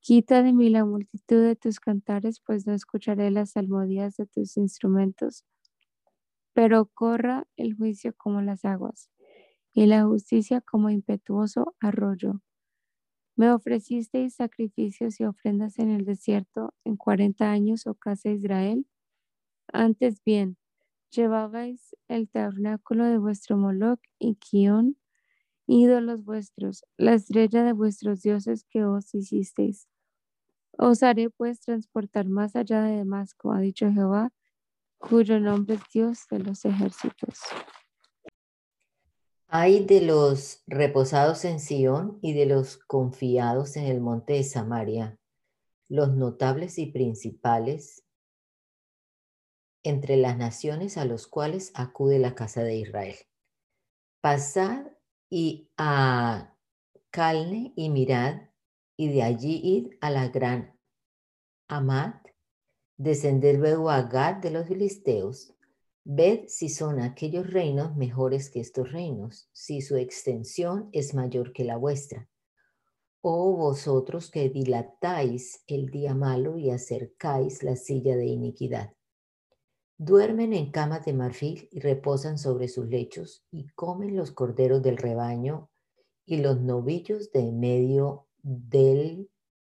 [0.00, 4.56] Quita de mí la multitud de tus cantares, pues no escucharé las salmodías de tus
[4.56, 5.44] instrumentos.
[6.54, 9.10] Pero corra el juicio como las aguas
[9.72, 12.40] y la justicia como impetuoso arroyo.
[13.36, 18.34] Me ofrecisteis sacrificios y ofrendas en el desierto en cuarenta años, o oh casa de
[18.34, 18.86] Israel.
[19.72, 20.56] Antes bien,
[21.10, 24.96] llevabais el tabernáculo de vuestro Moloch y Kion,
[25.68, 29.86] ídolos vuestros, la estrella de vuestros dioses que os hicisteis.
[30.78, 34.32] Os haré pues transportar más allá de Damasco, ha dicho Jehová,
[34.96, 37.38] cuyo nombre es Dios de los ejércitos.
[39.46, 45.18] Hay de los reposados en Sión y de los confiados en el monte de Samaria,
[45.88, 48.04] los notables y principales
[49.82, 53.16] entre las naciones a los cuales acude la casa de Israel.
[54.20, 54.86] Pasad
[55.30, 56.54] y a
[57.10, 58.42] Calne y mirad,
[58.96, 60.78] y de allí id a la gran
[61.68, 62.26] Amat,
[62.96, 65.54] descender luego a Gad de los filisteos.
[66.04, 71.64] Ved si son aquellos reinos mejores que estos reinos, si su extensión es mayor que
[71.64, 72.28] la vuestra.
[73.20, 78.92] Oh vosotros que dilatáis el día malo y acercáis la silla de iniquidad.
[80.00, 84.96] Duermen en camas de marfil y reposan sobre sus lechos y comen los corderos del
[84.96, 85.70] rebaño
[86.24, 89.28] y los novillos de medio del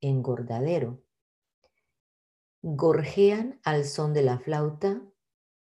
[0.03, 1.03] engordadero.
[2.61, 5.03] Gorjean al son de la flauta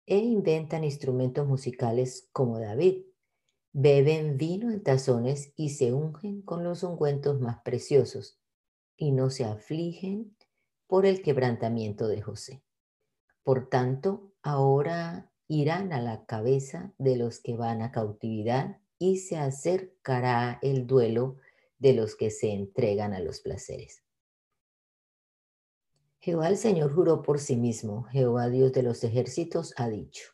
[0.04, 3.06] e inventan instrumentos musicales como David.
[3.72, 8.38] Beben vino en tazones y se ungen con los ungüentos más preciosos
[8.94, 10.36] y no se afligen
[10.86, 12.62] por el quebrantamiento de José.
[13.42, 19.36] Por tanto, ahora irán a la cabeza de los que van a cautividad y se
[19.36, 21.36] acercará el duelo
[21.78, 24.02] de los que se entregan a los placeres.
[26.20, 30.24] Jehová el Señor juró por sí mismo, Jehová Dios de los ejércitos ha dicho,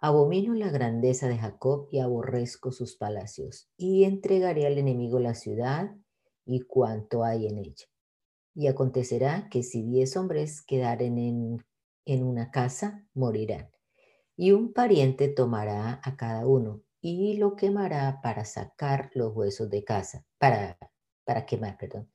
[0.00, 5.94] abomino la grandeza de Jacob y aborrezco sus palacios, y entregaré al enemigo la ciudad
[6.46, 7.86] y cuanto hay en ella.
[8.54, 11.64] Y acontecerá que si diez hombres quedaren en,
[12.12, 13.70] en una casa, morirán,
[14.36, 19.84] y un pariente tomará a cada uno, y lo quemará para sacar los huesos de
[19.84, 20.76] casa, para,
[21.24, 22.10] para quemar, perdón,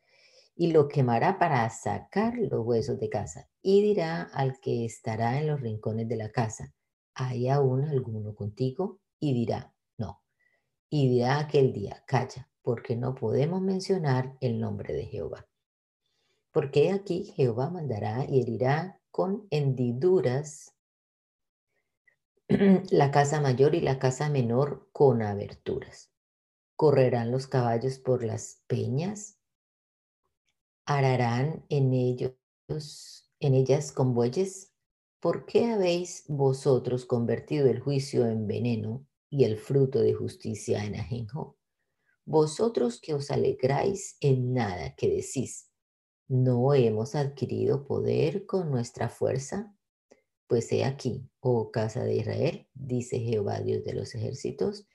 [0.56, 5.48] y lo quemará para sacar los huesos de casa, y dirá al que estará en
[5.48, 6.74] los rincones de la casa,
[7.14, 9.00] ¿hay aún alguno contigo?
[9.20, 10.22] Y dirá, no.
[10.90, 15.48] Y dirá aquel día, calla, porque no podemos mencionar el nombre de Jehová.
[16.52, 20.76] Porque aquí Jehová mandará y herirá con hendiduras
[22.50, 26.12] la casa mayor y la casa menor con aberturas.
[26.76, 29.40] Correrán los caballos por las peñas,
[30.86, 34.74] ararán en ellos, en ellas con bueyes.
[35.22, 40.96] ¿Por qué habéis vosotros convertido el juicio en veneno y el fruto de justicia en
[40.96, 41.58] ajenjo?
[42.26, 45.72] Vosotros que os alegráis en nada que decís,
[46.28, 49.76] ¿no hemos adquirido poder con nuestra fuerza?
[50.48, 54.88] Pues he aquí, oh casa de Israel, dice Jehová Dios de los ejércitos,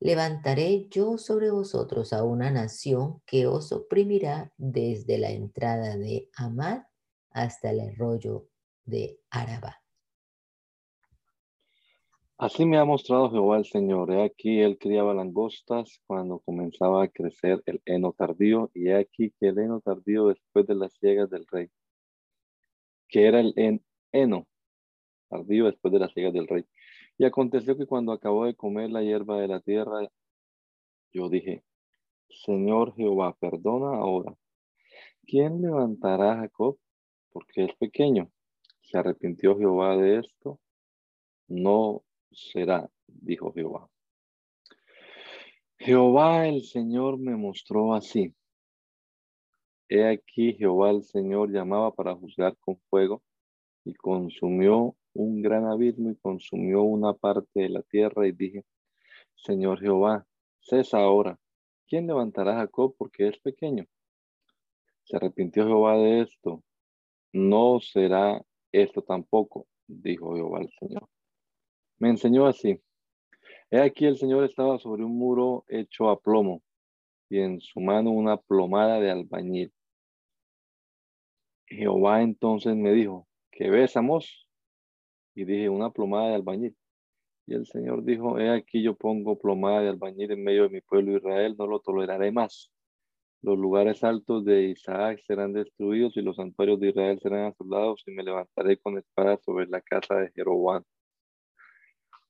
[0.00, 6.82] levantaré yo sobre vosotros a una nación que os oprimirá desde la entrada de Amad
[7.30, 8.48] hasta el arroyo
[8.84, 9.83] de Araba.
[12.36, 14.10] Así me ha mostrado Jehová el Señor.
[14.10, 19.32] He aquí él criaba langostas cuando comenzaba a crecer el heno tardío, y he aquí
[19.38, 21.70] que el heno tardío después de las ciegas del rey,
[23.08, 23.54] que era el
[24.12, 24.46] heno
[25.28, 26.64] tardío después de las ciegas del rey.
[27.18, 30.08] Y aconteció que cuando acabó de comer la hierba de la tierra,
[31.12, 31.62] yo dije,
[32.28, 34.34] Señor Jehová, perdona ahora.
[35.24, 36.78] ¿Quién levantará a Jacob?
[37.30, 38.30] Porque es pequeño.
[38.82, 40.58] Se arrepintió Jehová de esto.
[41.46, 42.02] No
[42.34, 43.88] será, dijo Jehová.
[45.78, 48.34] Jehová el Señor me mostró así.
[49.88, 53.22] He aquí Jehová el Señor llamaba para juzgar con fuego
[53.84, 58.64] y consumió un gran abismo y consumió una parte de la tierra y dije,
[59.34, 60.26] Señor Jehová,
[60.60, 61.38] cesa ahora.
[61.86, 63.84] ¿Quién levantará a Jacob porque es pequeño?
[65.04, 66.62] Se arrepintió Jehová de esto.
[67.32, 71.08] No será esto tampoco, dijo Jehová el Señor.
[71.98, 72.80] Me enseñó así.
[73.70, 76.62] He aquí el Señor estaba sobre un muro hecho a plomo
[77.28, 79.72] y en su mano una plomada de albañil.
[81.66, 83.96] Jehová entonces me dijo, ¿qué ves,
[85.34, 86.76] y dije, una plomada de albañil.
[87.46, 90.80] Y el Señor dijo, he aquí yo pongo plomada de albañil en medio de mi
[90.80, 92.70] pueblo Israel, no lo toleraré más.
[93.42, 98.12] Los lugares altos de Isaac serán destruidos y los santuarios de Israel serán asolados y
[98.12, 100.82] me levantaré con espada sobre la casa de Jeroboam.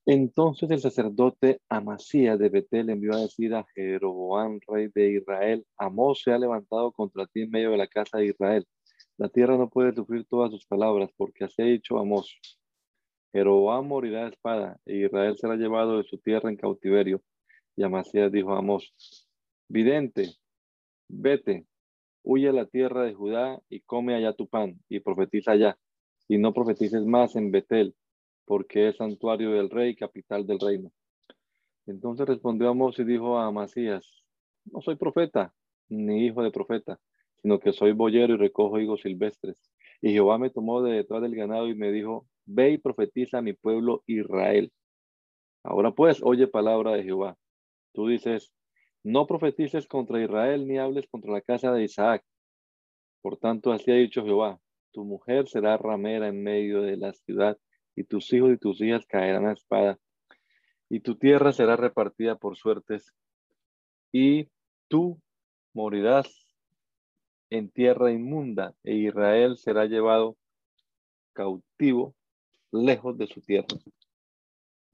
[0.07, 6.21] Entonces el sacerdote Amasías de Betel envió a decir a Jeroboam, rey de Israel, Amós
[6.23, 8.67] se ha levantado contra ti en medio de la casa de Israel.
[9.17, 12.39] La tierra no puede sufrir todas sus palabras, porque así ha dicho Amós.
[13.33, 17.23] Jeroboam morirá de espada, e Israel será llevado de su tierra en cautiverio.
[17.75, 18.93] Y Amasías dijo a Amós,
[19.67, 20.35] vidente,
[21.09, 21.65] vete,
[22.23, 25.79] huye a la tierra de Judá y come allá tu pan, y profetiza allá,
[26.27, 27.95] y no profetices más en Betel,
[28.45, 30.91] porque es santuario del rey, capital del reino.
[31.87, 34.23] Entonces respondió Amós y dijo a Amasías,
[34.65, 35.53] no soy profeta,
[35.89, 36.99] ni hijo de profeta,
[37.41, 39.71] sino que soy boyero y recojo higos silvestres.
[40.01, 43.41] Y Jehová me tomó de detrás del ganado y me dijo, ve y profetiza a
[43.41, 44.71] mi pueblo Israel.
[45.63, 47.37] Ahora pues, oye palabra de Jehová.
[47.93, 48.51] Tú dices,
[49.03, 52.23] no profetices contra Israel ni hables contra la casa de Isaac.
[53.21, 54.59] Por tanto, así ha dicho Jehová,
[54.91, 57.57] tu mujer será ramera en medio de la ciudad
[57.95, 59.99] y tus hijos y tus hijas caerán a espada
[60.89, 63.13] y tu tierra será repartida por suertes
[64.11, 64.49] y
[64.87, 65.19] tú
[65.73, 66.47] morirás
[67.49, 70.37] en tierra inmunda e Israel será llevado
[71.33, 72.15] cautivo
[72.71, 73.67] lejos de su tierra.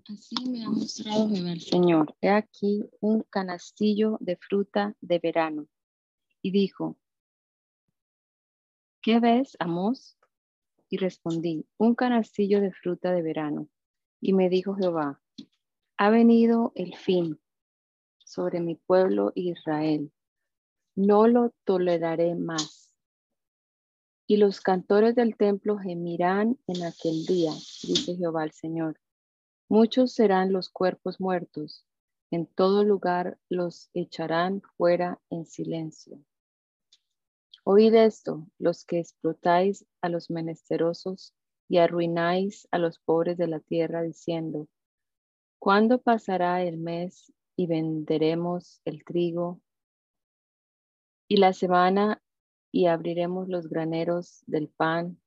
[0.09, 2.15] Así me ha mostrado el Señor.
[2.21, 5.67] He aquí un canastillo de fruta de verano.
[6.41, 6.97] Y dijo,
[9.01, 10.17] ¿qué ves, Amos?
[10.91, 13.67] Y respondí, un canastillo de fruta de verano.
[14.19, 15.19] Y me dijo Jehová,
[15.97, 17.39] ha venido el fin
[18.19, 20.11] sobre mi pueblo Israel.
[20.95, 22.81] No lo toleraré más
[24.31, 27.51] y los cantores del templo gemirán en aquel día,
[27.83, 28.97] dice Jehová el Señor.
[29.67, 31.85] Muchos serán los cuerpos muertos,
[32.31, 36.23] en todo lugar los echarán fuera en silencio.
[37.63, 41.35] Oíd esto, los que explotáis a los menesterosos
[41.69, 44.67] y arruináis a los pobres de la tierra, diciendo,
[45.59, 49.61] ¿cuándo pasará el mes y venderemos el trigo
[51.27, 52.21] y la semana
[52.71, 55.21] y abriremos los graneros del pan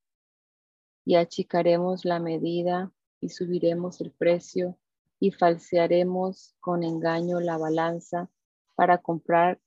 [1.05, 4.77] y achicaremos la medida y subiremos el precio
[5.21, 8.29] y falsearemos con engaño la balanza
[8.75, 9.61] para comprar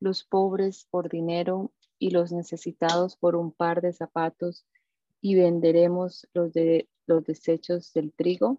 [0.00, 4.66] los pobres por dinero y los necesitados por un par de zapatos
[5.20, 8.58] y venderemos los, de, los desechos del trigo?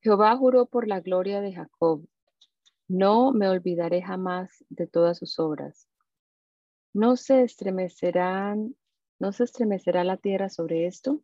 [0.00, 2.06] Jehová juró por la gloria de Jacob,
[2.88, 5.88] no me olvidaré jamás de todas sus obras.
[6.92, 8.76] No se estremecerán,
[9.18, 11.20] no se estremecerá la tierra sobre esto.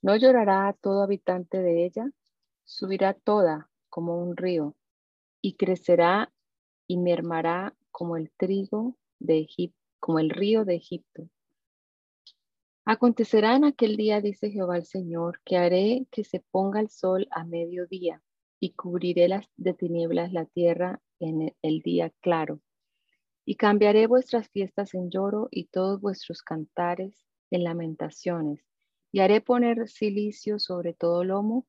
[0.00, 2.08] No llorará todo habitante de ella.
[2.64, 4.76] Subirá toda como un río
[5.40, 6.32] y crecerá
[6.86, 11.28] y mermará como el trigo de Egipto, como el río de Egipto.
[12.84, 17.26] Acontecerá en aquel día, dice Jehová el Señor, que haré que se ponga el sol
[17.32, 18.22] a mediodía
[18.60, 22.60] y cubriré las de tinieblas la tierra en el día claro.
[23.44, 28.64] Y cambiaré vuestras fiestas en lloro y todos vuestros cantares en lamentaciones.
[29.10, 31.66] Y haré poner silicio sobre todo lomo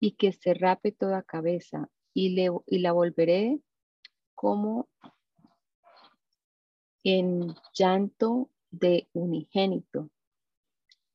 [0.00, 2.30] y que se rape toda cabeza y
[2.78, 3.58] la volveré
[4.34, 4.88] como
[7.04, 10.10] en llanto de unigénito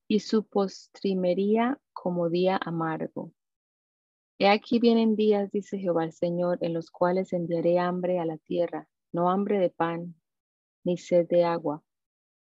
[0.08, 3.32] y su postrimería como día amargo.
[4.40, 8.38] He aquí vienen días, dice Jehová el Señor, en los cuales enviaré hambre a la
[8.38, 10.16] tierra, no hambre de pan,
[10.84, 11.84] ni sed de agua,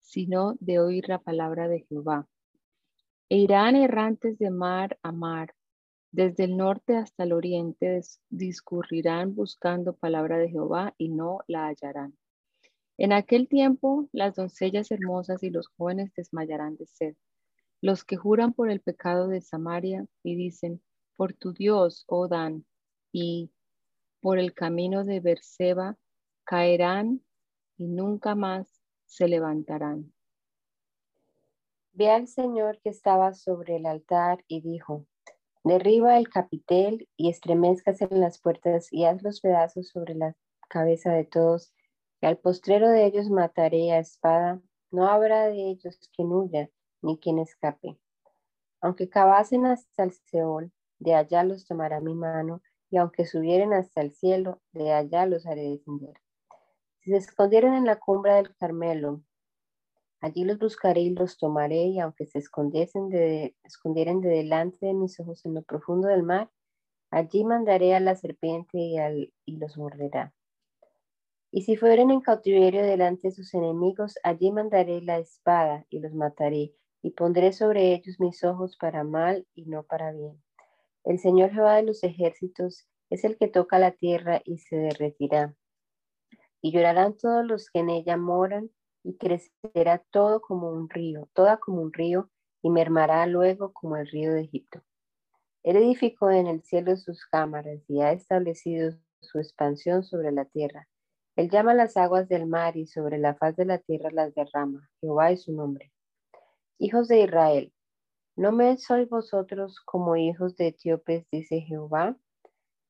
[0.00, 2.28] sino de oír la palabra de Jehová.
[3.28, 5.55] E irán errantes de mar a mar,
[6.16, 8.00] desde el norte hasta el oriente
[8.30, 12.16] discurrirán buscando palabra de Jehová y no la hallarán.
[12.96, 17.16] En aquel tiempo las doncellas hermosas y los jóvenes desmayarán de sed
[17.82, 20.82] los que juran por el pecado de Samaria y dicen,
[21.16, 22.64] por tu Dios, oh Dan,
[23.12, 23.52] y
[24.20, 25.98] por el camino de Berseba,
[26.44, 27.22] caerán
[27.76, 30.14] y nunca más se levantarán.
[31.92, 35.06] Ve al Señor que estaba sobre el altar y dijo,
[35.66, 40.36] derriba el capitel y estremezcase en las puertas y haz los pedazos sobre la
[40.68, 41.74] cabeza de todos,
[42.20, 44.60] y al postrero de ellos mataré a espada,
[44.92, 46.70] no habrá de ellos quien huya,
[47.02, 47.98] ni quien escape.
[48.80, 54.02] Aunque cavasen hasta el Seol, de allá los tomará mi mano, y aunque subieren hasta
[54.02, 56.14] el cielo, de allá los haré descender.
[57.00, 59.22] Si se escondieran en la cumbre del Carmelo,
[60.20, 64.94] allí los buscaré y los tomaré, y aunque se escondiesen de, escondieran de delante de
[64.94, 66.50] mis ojos en lo profundo del mar,
[67.10, 70.34] allí mandaré a la serpiente y, al, y los morderá.
[71.50, 76.12] Y si fueren en cautiverio delante de sus enemigos, allí mandaré la espada y los
[76.12, 80.42] mataré, y pondré sobre ellos mis ojos para mal y no para bien.
[81.04, 85.54] El Señor Jehová de los ejércitos es el que toca la tierra y se derretirá.
[86.60, 88.70] Y llorarán todos los que en ella moran,
[89.06, 92.28] y crecerá todo como un río, toda como un río,
[92.60, 94.82] y mermará luego como el río de Egipto.
[95.62, 100.88] Él edificó en el cielo sus cámaras y ha establecido su expansión sobre la tierra.
[101.36, 104.90] Él llama las aguas del mar y sobre la faz de la tierra las derrama.
[105.00, 105.92] Jehová es su nombre.
[106.78, 107.72] Hijos de Israel,
[108.34, 112.16] ¿no me sois vosotros como hijos de etíopes, dice Jehová?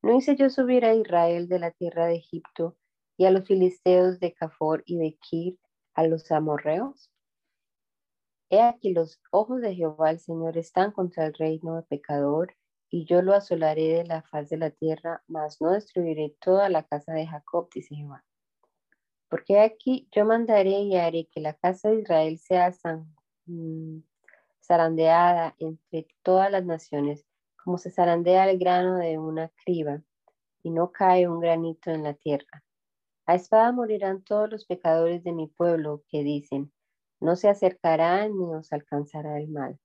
[0.01, 2.75] ¿No hice yo subir a Israel de la tierra de Egipto
[3.17, 5.57] y a los filisteos de Cafor y de Kir,
[5.97, 7.11] a los amorreos?
[8.49, 12.55] He aquí los ojos de Jehová el Señor están contra el reino de pecador,
[12.89, 16.83] y yo lo asolaré de la faz de la tierra, mas no destruiré toda la
[16.83, 18.23] casa de Jacob, dice Jehová.
[19.27, 22.71] Porque aquí yo mandaré y haré que la casa de Israel sea
[23.47, 24.01] Mm,
[24.61, 27.25] zarandeada entre todas las naciones,
[27.63, 30.01] como se zarandea el grano de una criba,
[30.63, 32.63] y no cae un granito en la tierra.
[33.27, 36.71] A espada morirán todos los pecadores de mi pueblo que dicen,
[37.19, 39.77] no se acercarán ni os alcanzará el mal.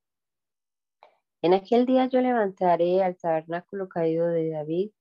[1.43, 4.93] En aquel día yo levantaré al tabernáculo caído de David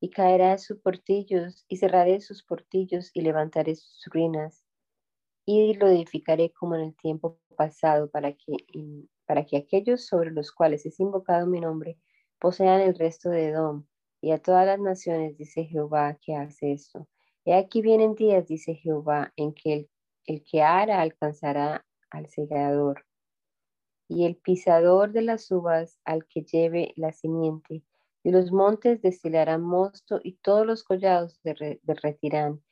[0.00, 4.64] y caerá sus portillos y cerraré sus portillos y levantaré sus ruinas
[5.44, 8.56] y lo edificaré como en el tiempo pasado para que,
[9.26, 11.98] para que aquellos sobre los cuales es invocado mi nombre
[12.38, 13.84] posean el resto de Edom
[14.22, 17.06] y a todas las naciones, dice Jehová, que hace esto.
[17.50, 19.90] Y aquí vienen días, dice Jehová, en que el,
[20.26, 23.04] el que ara alcanzará al segador
[24.06, 27.82] y el pisador de las uvas al que lleve la simiente.
[28.22, 32.62] Y los montes destilarán mosto y todos los collados derretirán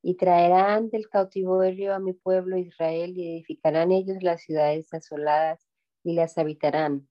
[0.00, 5.68] y traerán del cautiverio a mi pueblo Israel y edificarán ellos las ciudades asoladas
[6.02, 7.10] y las habitarán.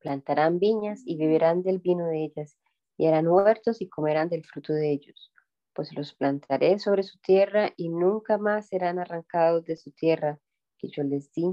[0.00, 2.58] Plantarán viñas y beberán del vino de ellas,
[2.96, 5.30] y harán huertos y comerán del fruto de ellos.
[5.74, 10.38] Pues los plantaré sobre su tierra y nunca más serán arrancados de su tierra
[10.78, 11.52] que yo les di,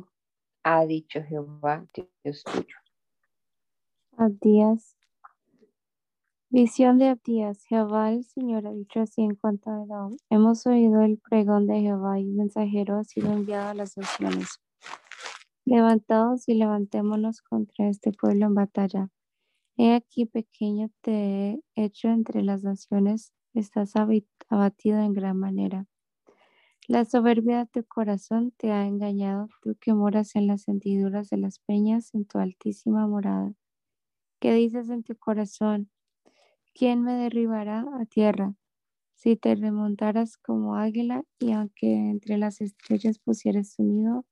[0.63, 1.88] ha dicho Jehová,
[2.24, 2.76] Dios tuyo.
[4.17, 4.95] Abdías.
[6.49, 7.63] Visión de Abdías.
[7.65, 10.17] Jehová el Señor ha dicho así en cuanto a Edom.
[10.30, 14.59] Hemos oído el pregón de Jehová y el mensajero ha sido enviado a las naciones.
[15.65, 19.09] Levantados y levantémonos contra este pueblo en batalla.
[19.78, 25.88] He aquí pequeño te he hecho entre las naciones, estás abatido en gran manera.
[26.88, 31.38] La soberbia de tu corazón te ha engañado, tú que moras en las hendiduras de
[31.38, 33.54] las peñas, en tu altísima morada.
[34.39, 35.89] ¿Qué dices en tu corazón?
[36.74, 38.56] ¿Quién me derribará a tierra?
[39.16, 44.26] Si te remontaras como águila y aunque entre las estrellas pusieras tu nido,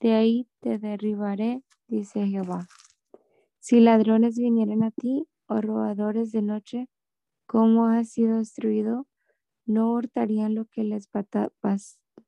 [0.00, 2.66] de ahí te derribaré, dice Jehová.
[3.60, 6.88] Si ladrones vinieran a ti o robadores de noche,
[7.52, 9.06] ¿cómo has sido destruido?
[9.66, 11.10] ¿No hurtarían lo que les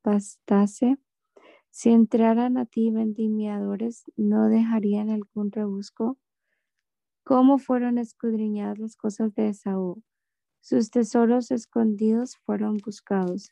[0.03, 0.97] bastase?
[1.71, 6.19] Si entraran a ti vendimiadores, ¿no dejarían algún rebusco?
[7.23, 10.03] ¿Cómo fueron escudriñadas las cosas de Esaú?
[10.61, 13.49] Sus tesoros escondidos fueron buscados.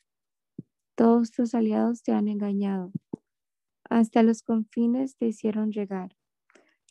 [0.96, 2.92] Todos tus aliados te han engañado.
[3.90, 6.16] Hasta los confines te hicieron llegar.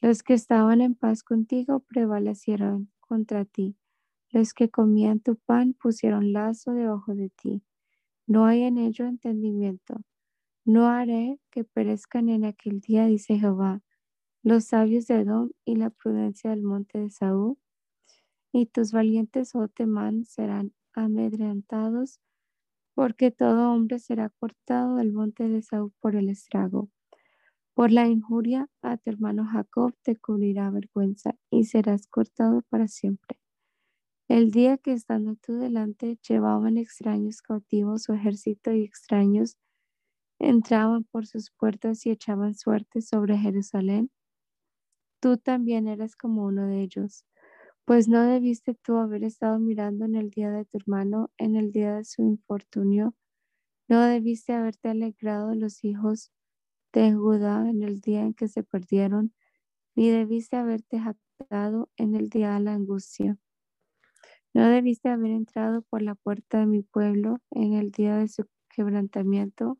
[0.01, 3.77] Los que estaban en paz contigo prevalecieron contra ti.
[4.33, 7.63] Los que comían tu pan pusieron lazo debajo de ti.
[8.27, 10.01] No hay en ello entendimiento.
[10.65, 13.83] No haré que perezcan en aquel día, dice Jehová,
[14.43, 17.59] los sabios de Edom y la prudencia del monte de Saúl.
[18.53, 22.21] Y tus valientes, oh Temán, serán amedrentados
[22.95, 26.91] porque todo hombre será cortado del monte de Saúl por el estrago.
[27.75, 33.42] Por la injuria a tu hermano Jacob te cubrirá vergüenza y serás cortado para siempre.
[34.33, 39.59] El día que estando tú delante llevaban extraños cautivos su ejército y extraños
[40.39, 44.11] entraban por sus puertas y echaban suerte sobre Jerusalén,
[45.21, 47.27] tú también eres como uno de ellos
[47.85, 51.71] pues no debiste tú haber estado mirando en el día de tu hermano, en el
[51.71, 53.15] día de su infortunio.
[53.87, 56.33] No debiste haberte alegrado los hijos
[56.95, 59.35] de Judá en el día en que se perdieron,
[59.95, 63.37] ni debiste haberte jactado en el día de la angustia.
[64.55, 68.47] No debiste haber entrado por la puerta de mi pueblo en el día de su
[68.69, 69.79] quebrantamiento.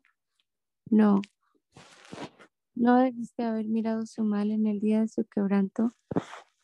[0.89, 1.21] No.
[2.73, 5.91] No debiste haber mirado su mal en el día de su quebranto,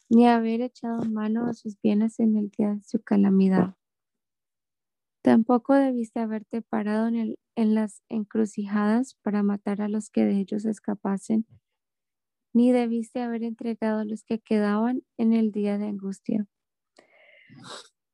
[0.09, 3.75] ni haber echado mano a sus bienes en el día de su calamidad.
[5.21, 10.65] Tampoco debiste haberte parado en, en las encrucijadas para matar a los que de ellos
[10.65, 11.45] escapasen,
[12.53, 16.47] ni debiste haber entregado a los que quedaban en el día de angustia.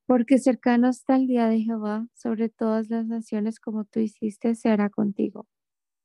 [0.07, 4.69] Porque cercano está el día de Jehová, sobre todas las naciones como tú hiciste, se
[4.69, 5.47] hará contigo.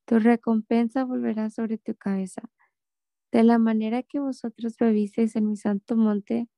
[0.07, 2.43] Tu recompensa volverá sobre tu cabeza
[3.33, 6.49] de la manera que vosotros bebisteis en mi santo monte,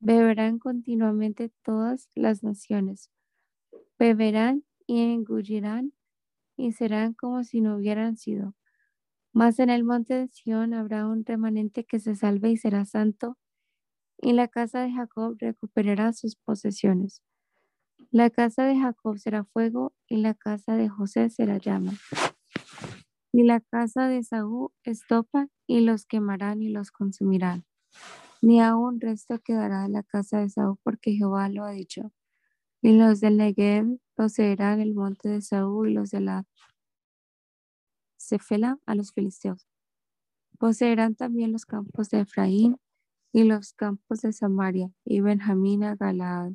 [0.00, 3.10] beberán continuamente todas las naciones.
[3.98, 5.92] Beberán y engullirán
[6.56, 8.54] y serán como si no hubieran sido.
[9.32, 13.36] Mas en el monte de Sión habrá un remanente que se salve y será santo,
[14.20, 17.22] y la casa de Jacob recuperará sus posesiones.
[18.10, 21.92] La casa de Jacob será fuego y la casa de José será llama.
[23.32, 27.64] Y la casa de Saúl estopa y los quemarán y los consumirán.
[28.40, 32.12] Ni aún resto quedará de la casa de Saúl porque Jehová lo ha dicho.
[32.80, 36.44] Y los del Negev poseerán el monte de Saúl y los de la
[38.18, 39.68] Cefela a los filisteos.
[40.58, 42.78] Poseerán también los campos de Efraín
[43.32, 46.52] y los campos de Samaria y Benjamín a Galaad.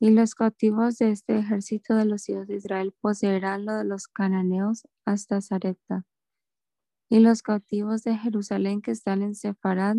[0.00, 4.08] Y los cautivos de este ejército de los hijos de Israel poseerán lo de los
[4.08, 6.04] cananeos hasta Zareta.
[7.08, 9.96] Y los cautivos de Jerusalén que están en Sefarad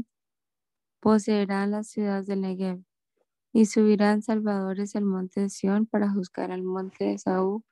[1.00, 2.84] poseerán las ciudades del Negev.
[3.54, 7.64] Y subirán salvadores al monte de Sión para juzgar al monte de Saúl,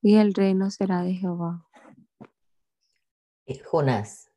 [0.00, 1.68] y el reino será de Jehová.
[3.44, 4.27] Eh, Jonás.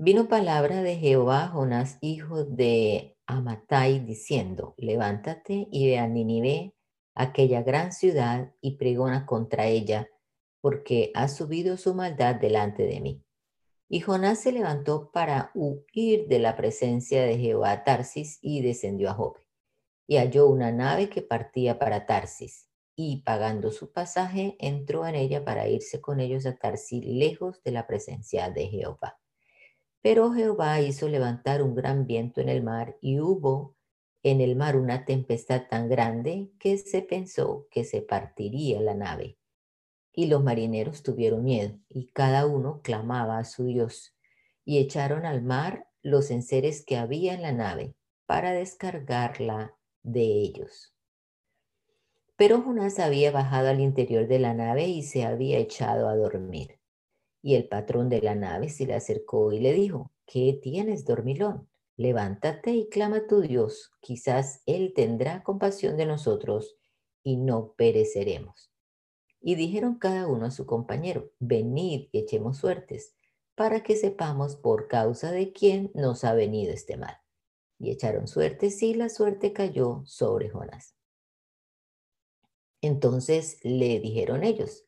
[0.00, 6.72] Vino palabra de Jehová, Jonás, hijo de Amatai, diciendo, levántate y ve a Ninive,
[7.16, 10.08] aquella gran ciudad, y pregona contra ella,
[10.60, 13.24] porque ha subido su maldad delante de mí.
[13.88, 19.10] Y Jonás se levantó para huir de la presencia de Jehová a Tarsis y descendió
[19.10, 19.40] a Jope.
[20.06, 25.44] Y halló una nave que partía para Tarsis, y pagando su pasaje, entró en ella
[25.44, 29.18] para irse con ellos a Tarsis, lejos de la presencia de Jehová.
[30.00, 33.76] Pero Jehová hizo levantar un gran viento en el mar, y hubo
[34.22, 39.38] en el mar una tempestad tan grande que se pensó que se partiría la nave.
[40.12, 44.16] Y los marineros tuvieron miedo, y cada uno clamaba a su Dios,
[44.64, 47.94] y echaron al mar los enseres que había en la nave
[48.26, 50.94] para descargarla de ellos.
[52.36, 56.77] Pero Jonás había bajado al interior de la nave y se había echado a dormir.
[57.48, 61.66] Y el patrón de la nave se le acercó y le dijo, ¿qué tienes, dormilón?
[61.96, 66.76] Levántate y clama a tu Dios, quizás Él tendrá compasión de nosotros
[67.22, 68.70] y no pereceremos.
[69.40, 73.14] Y dijeron cada uno a su compañero, venid y echemos suertes,
[73.54, 77.16] para que sepamos por causa de quién nos ha venido este mal.
[77.78, 80.96] Y echaron suertes y la suerte cayó sobre Jonás.
[82.82, 84.87] Entonces le dijeron ellos,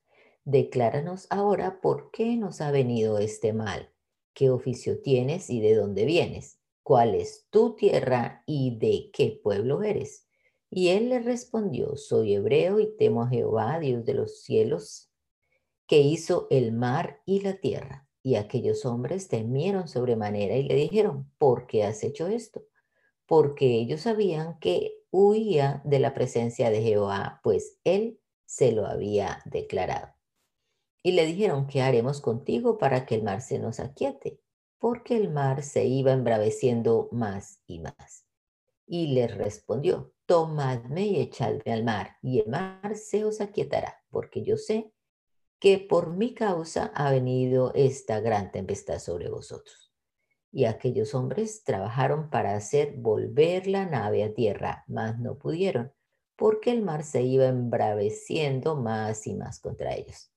[0.50, 3.90] decláranos ahora por qué nos ha venido este mal,
[4.34, 9.82] qué oficio tienes y de dónde vienes, cuál es tu tierra y de qué pueblo
[9.82, 10.26] eres.
[10.70, 15.10] Y él le respondió, soy hebreo y temo a Jehová, Dios de los cielos,
[15.86, 18.08] que hizo el mar y la tierra.
[18.22, 22.64] Y aquellos hombres temieron sobremanera y le dijeron, ¿por qué has hecho esto?
[23.26, 29.42] Porque ellos sabían que huía de la presencia de Jehová, pues él se lo había
[29.46, 30.19] declarado.
[31.02, 34.40] Y le dijeron, ¿qué haremos contigo para que el mar se nos aquiete?
[34.78, 38.26] Porque el mar se iba embraveciendo más y más.
[38.86, 44.42] Y les respondió, tomadme y echadme al mar, y el mar se os aquietará, porque
[44.42, 44.92] yo sé
[45.58, 49.92] que por mi causa ha venido esta gran tempestad sobre vosotros.
[50.52, 55.92] Y aquellos hombres trabajaron para hacer volver la nave a tierra, mas no pudieron,
[56.36, 60.32] porque el mar se iba embraveciendo más y más contra ellos.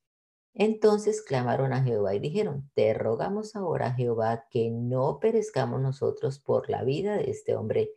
[0.56, 6.70] Entonces clamaron a Jehová y dijeron, te rogamos ahora, Jehová, que no perezcamos nosotros por
[6.70, 7.92] la vida de este hombre,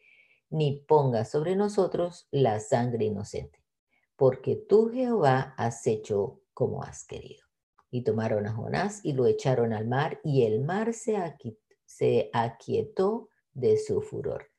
[0.48, 3.62] ni ponga sobre nosotros la sangre inocente,
[4.16, 7.44] porque tú, Jehová, has hecho como has querido.
[7.90, 11.16] Y tomaron a Jonás y lo echaron al mar, y el mar se,
[11.84, 14.50] se aquietó de su furor.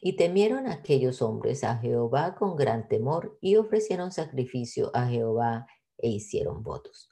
[0.00, 5.66] Y temieron aquellos hombres a Jehová con gran temor y ofrecieron sacrificio a Jehová
[5.98, 7.11] e hicieron votos.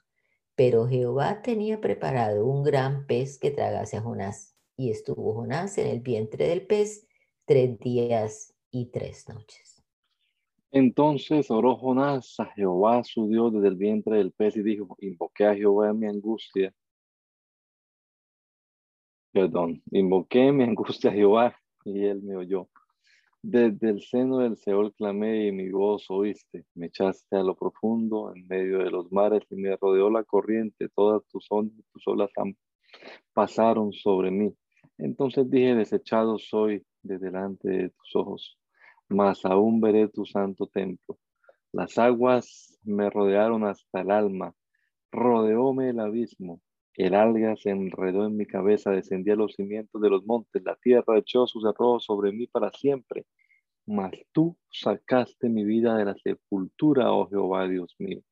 [0.60, 5.86] Pero Jehová tenía preparado un gran pez que tragase a Jonás, y estuvo Jonás en
[5.86, 7.08] el vientre del pez
[7.46, 9.82] tres días y tres noches.
[10.70, 15.46] Entonces oró Jonás a Jehová su Dios desde el vientre del pez y dijo, invoqué
[15.46, 16.74] a Jehová en mi angustia
[19.32, 21.56] perdón, invoqué mi angustia a Jehová
[21.86, 22.68] y él me oyó.
[23.42, 26.66] Desde el seno del Seol clamé y mi voz oíste.
[26.74, 30.90] Me echaste a lo profundo en medio de los mares y me rodeó la corriente.
[30.94, 32.30] Todas tus, tus olas
[33.32, 34.54] pasaron sobre mí.
[34.98, 38.58] Entonces dije, desechado soy de delante de tus ojos,
[39.08, 41.18] mas aún veré tu santo templo.
[41.72, 44.54] Las aguas me rodearon hasta el alma,
[45.10, 46.60] rodeóme el abismo.
[46.94, 50.76] El alga se enredó en mi cabeza, descendí a los cimientos de los montes, la
[50.76, 53.26] tierra echó sus arrojos sobre mí para siempre.
[53.86, 58.22] Mas tú sacaste mi vida de la sepultura, oh Jehová Dios mío.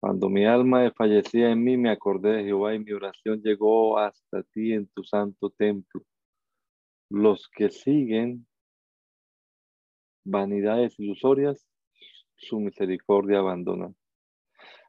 [0.00, 4.42] Cuando mi alma desfallecía en mí, me acordé de Jehová y mi oración llegó hasta
[4.44, 6.02] ti en tu santo templo.
[7.08, 8.46] Los que siguen
[10.24, 11.66] vanidades ilusorias,
[12.36, 13.96] su misericordia abandonan.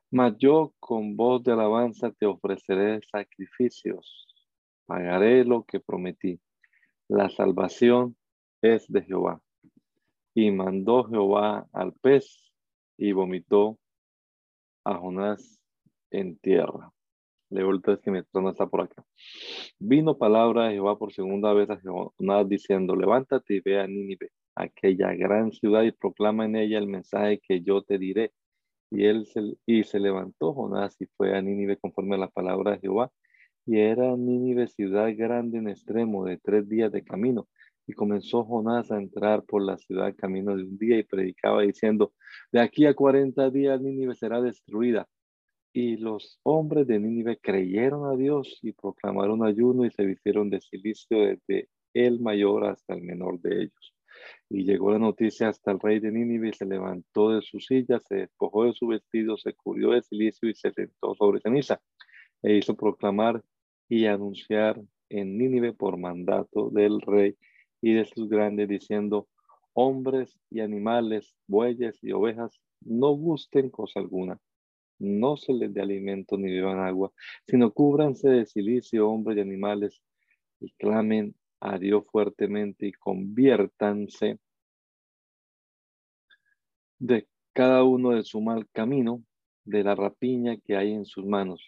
[0.09, 4.27] Mas yo con voz de alabanza te ofreceré sacrificios,
[4.85, 6.39] pagaré lo que prometí.
[7.09, 8.15] La salvación
[8.61, 9.41] es de Jehová.
[10.33, 12.53] Y mandó Jehová al pez
[12.97, 13.77] y vomitó
[14.83, 15.59] a Jonás
[16.11, 16.91] en tierra.
[17.49, 19.05] Leo el que mi trono está por acá.
[19.79, 24.31] Vino palabra de Jehová por segunda vez a Jonás diciendo, levántate y ve a Nínive,
[24.55, 28.33] aquella gran ciudad, y proclama en ella el mensaje que yo te diré.
[28.89, 32.71] Y él se, y se levantó Jonás y fue a Nínive conforme a la palabra
[32.71, 33.11] de Jehová.
[33.65, 37.47] Y era Nínive ciudad grande en extremo de tres días de camino.
[37.85, 42.13] Y comenzó Jonás a entrar por la ciudad camino de un día y predicaba diciendo,
[42.51, 45.07] de aquí a cuarenta días Nínive será destruida.
[45.73, 50.61] Y los hombres de Nínive creyeron a Dios y proclamaron ayuno y se vistieron de
[50.61, 53.96] silicio desde el mayor hasta el menor de ellos.
[54.49, 57.99] Y llegó la noticia hasta el rey de Nínive y se levantó de su silla,
[57.99, 61.81] se despojó de su vestido, se cubrió de silicio y se sentó sobre ceniza.
[62.43, 63.43] E hizo proclamar
[63.89, 67.35] y anunciar en Nínive por mandato del rey
[67.81, 69.27] y de sus grandes, diciendo,
[69.73, 74.39] hombres y animales, bueyes y ovejas, no gusten cosa alguna,
[74.99, 77.11] no se les dé alimento ni beban agua,
[77.47, 80.01] sino cúbranse de silicio, hombres y animales,
[80.59, 81.77] y clamen a
[82.11, 84.39] fuertemente y conviértanse
[86.99, 89.23] de cada uno de su mal camino,
[89.63, 91.61] de la rapiña que hay en sus manos.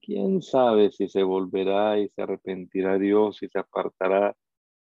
[0.00, 4.34] quién sabe si se volverá y se arrepentirá Dios y se apartará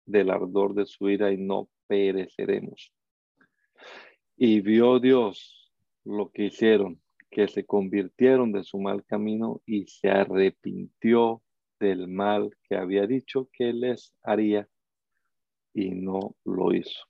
[0.05, 2.93] del ardor de su ira y no pereceremos.
[4.37, 5.73] Y vio Dios
[6.05, 11.43] lo que hicieron, que se convirtieron de su mal camino y se arrepintió
[11.79, 14.69] del mal que había dicho que les haría
[15.75, 17.01] y no lo hizo.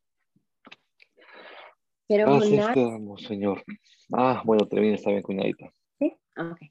[2.08, 3.64] Pero Gracias Jonás, te damos, Señor.
[4.12, 5.72] Ah, bueno, termina, está bien, cuñadita.
[5.98, 6.16] ¿sí?
[6.36, 6.70] Ah, ok.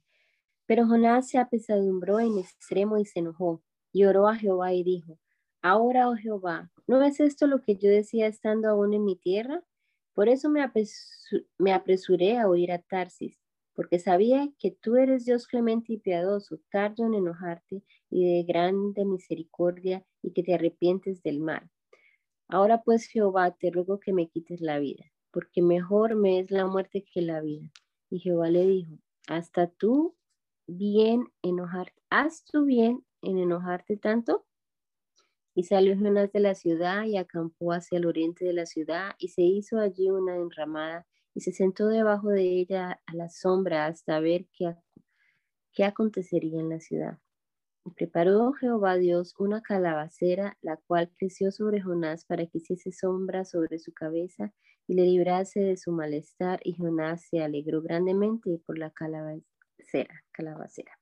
[0.66, 5.20] Pero Jonás se apesadumbró en extremo y se enojó y oró a Jehová y dijo,
[5.62, 9.64] Ahora, oh Jehová, ¿no es esto lo que yo decía estando aún en mi tierra?
[10.14, 10.64] Por eso me,
[11.58, 13.40] me apresuré a huir a Tarsis,
[13.76, 19.04] porque sabía que tú eres Dios clemente y piadoso, tardo en enojarte y de grande
[19.06, 21.70] misericordia y que te arrepientes del mal.
[22.48, 26.66] Ahora pues, Jehová, te ruego que me quites la vida, porque mejor me es la
[26.66, 27.70] muerte que la vida.
[28.10, 28.98] Y Jehová le dijo,
[29.28, 30.16] hasta tú
[30.68, 34.46] bien enojarte, haz tú bien en enojarte tanto.
[35.54, 39.30] Y salió Jonás de la ciudad y acampó hacia el oriente de la ciudad y
[39.30, 44.20] se hizo allí una enramada y se sentó debajo de ella a la sombra hasta
[44.22, 44.74] ver qué,
[45.74, 47.20] qué acontecería en la ciudad.
[47.84, 53.46] Y preparó Jehová Dios una calabacera, la cual creció sobre Jonás para que hiciese sombra
[53.46, 54.54] sobre su cabeza
[54.88, 56.62] y le librase de su malestar.
[56.64, 60.24] Y Jonás se alegró grandemente por la calabacera.
[60.32, 60.98] calabacera.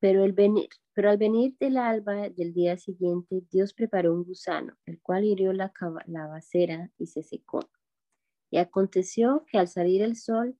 [0.00, 0.32] Pero, al
[1.18, 6.92] venir del alba del día siguiente, Dios preparó un gusano, el cual hirió la calabacera
[6.96, 7.68] y se secó.
[8.50, 10.56] Y aconteció que al salir el sol,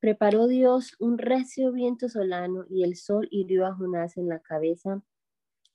[0.00, 5.02] preparó Dios un recio viento solano y el sol hirió a Jonás en la cabeza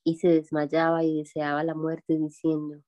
[0.04, 2.82] y se desmayaba y deseaba la muerte diciendo,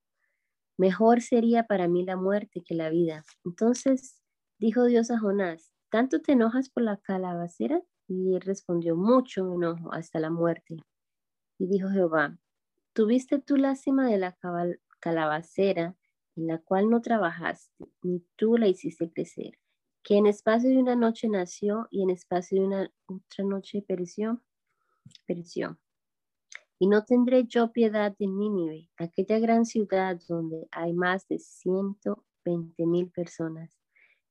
[0.78, 3.24] mejor sería para mí la muerte que la vida.
[3.44, 4.22] Entonces
[4.60, 7.82] dijo Dios a Jonás, ¿tanto te enojas por la calabacera?
[8.08, 10.78] Y él respondió, mucho me enojo hasta la muerte.
[11.58, 12.38] Y dijo Jehová,
[12.94, 14.38] ¿tuviste tú lástima de la
[15.00, 15.96] calabacera
[16.36, 19.60] en la cual no trabajaste, ni tú la hiciste crecer,
[20.04, 24.42] que en espacio de una noche nació y en espacio de una otra noche pereció?
[25.26, 25.80] Pereció.
[26.78, 32.86] Y no tendré yo piedad de Nínive, aquella gran ciudad donde hay más de 120
[32.86, 33.78] mil personas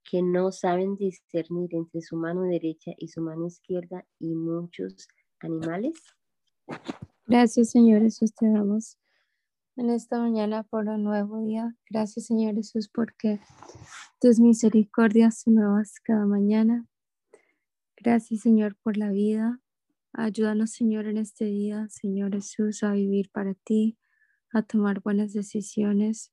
[0.05, 5.09] que no saben discernir entre su mano derecha y su mano izquierda y muchos
[5.40, 5.94] animales.
[7.26, 8.98] Gracias, Señor Jesús, te damos
[9.76, 11.74] en esta mañana por un nuevo día.
[11.90, 13.40] Gracias, Señor Jesús, porque
[14.20, 16.86] tus misericordias son nuevas cada mañana.
[17.96, 19.60] Gracias, Señor, por la vida.
[20.12, 23.98] Ayúdanos, Señor, en este día, Señor Jesús, a vivir para ti,
[24.52, 26.32] a tomar buenas decisiones.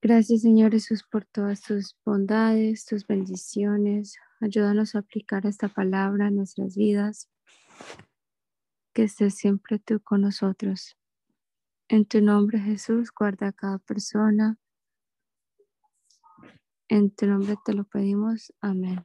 [0.00, 4.16] Gracias, Señor Jesús, por todas tus bondades, tus bendiciones.
[4.40, 7.28] Ayúdanos a aplicar esta palabra en nuestras vidas.
[8.94, 10.96] Que estés siempre tú con nosotros.
[11.88, 14.58] En tu nombre, Jesús, guarda a cada persona.
[16.88, 18.52] En tu nombre te lo pedimos.
[18.60, 19.04] Amén.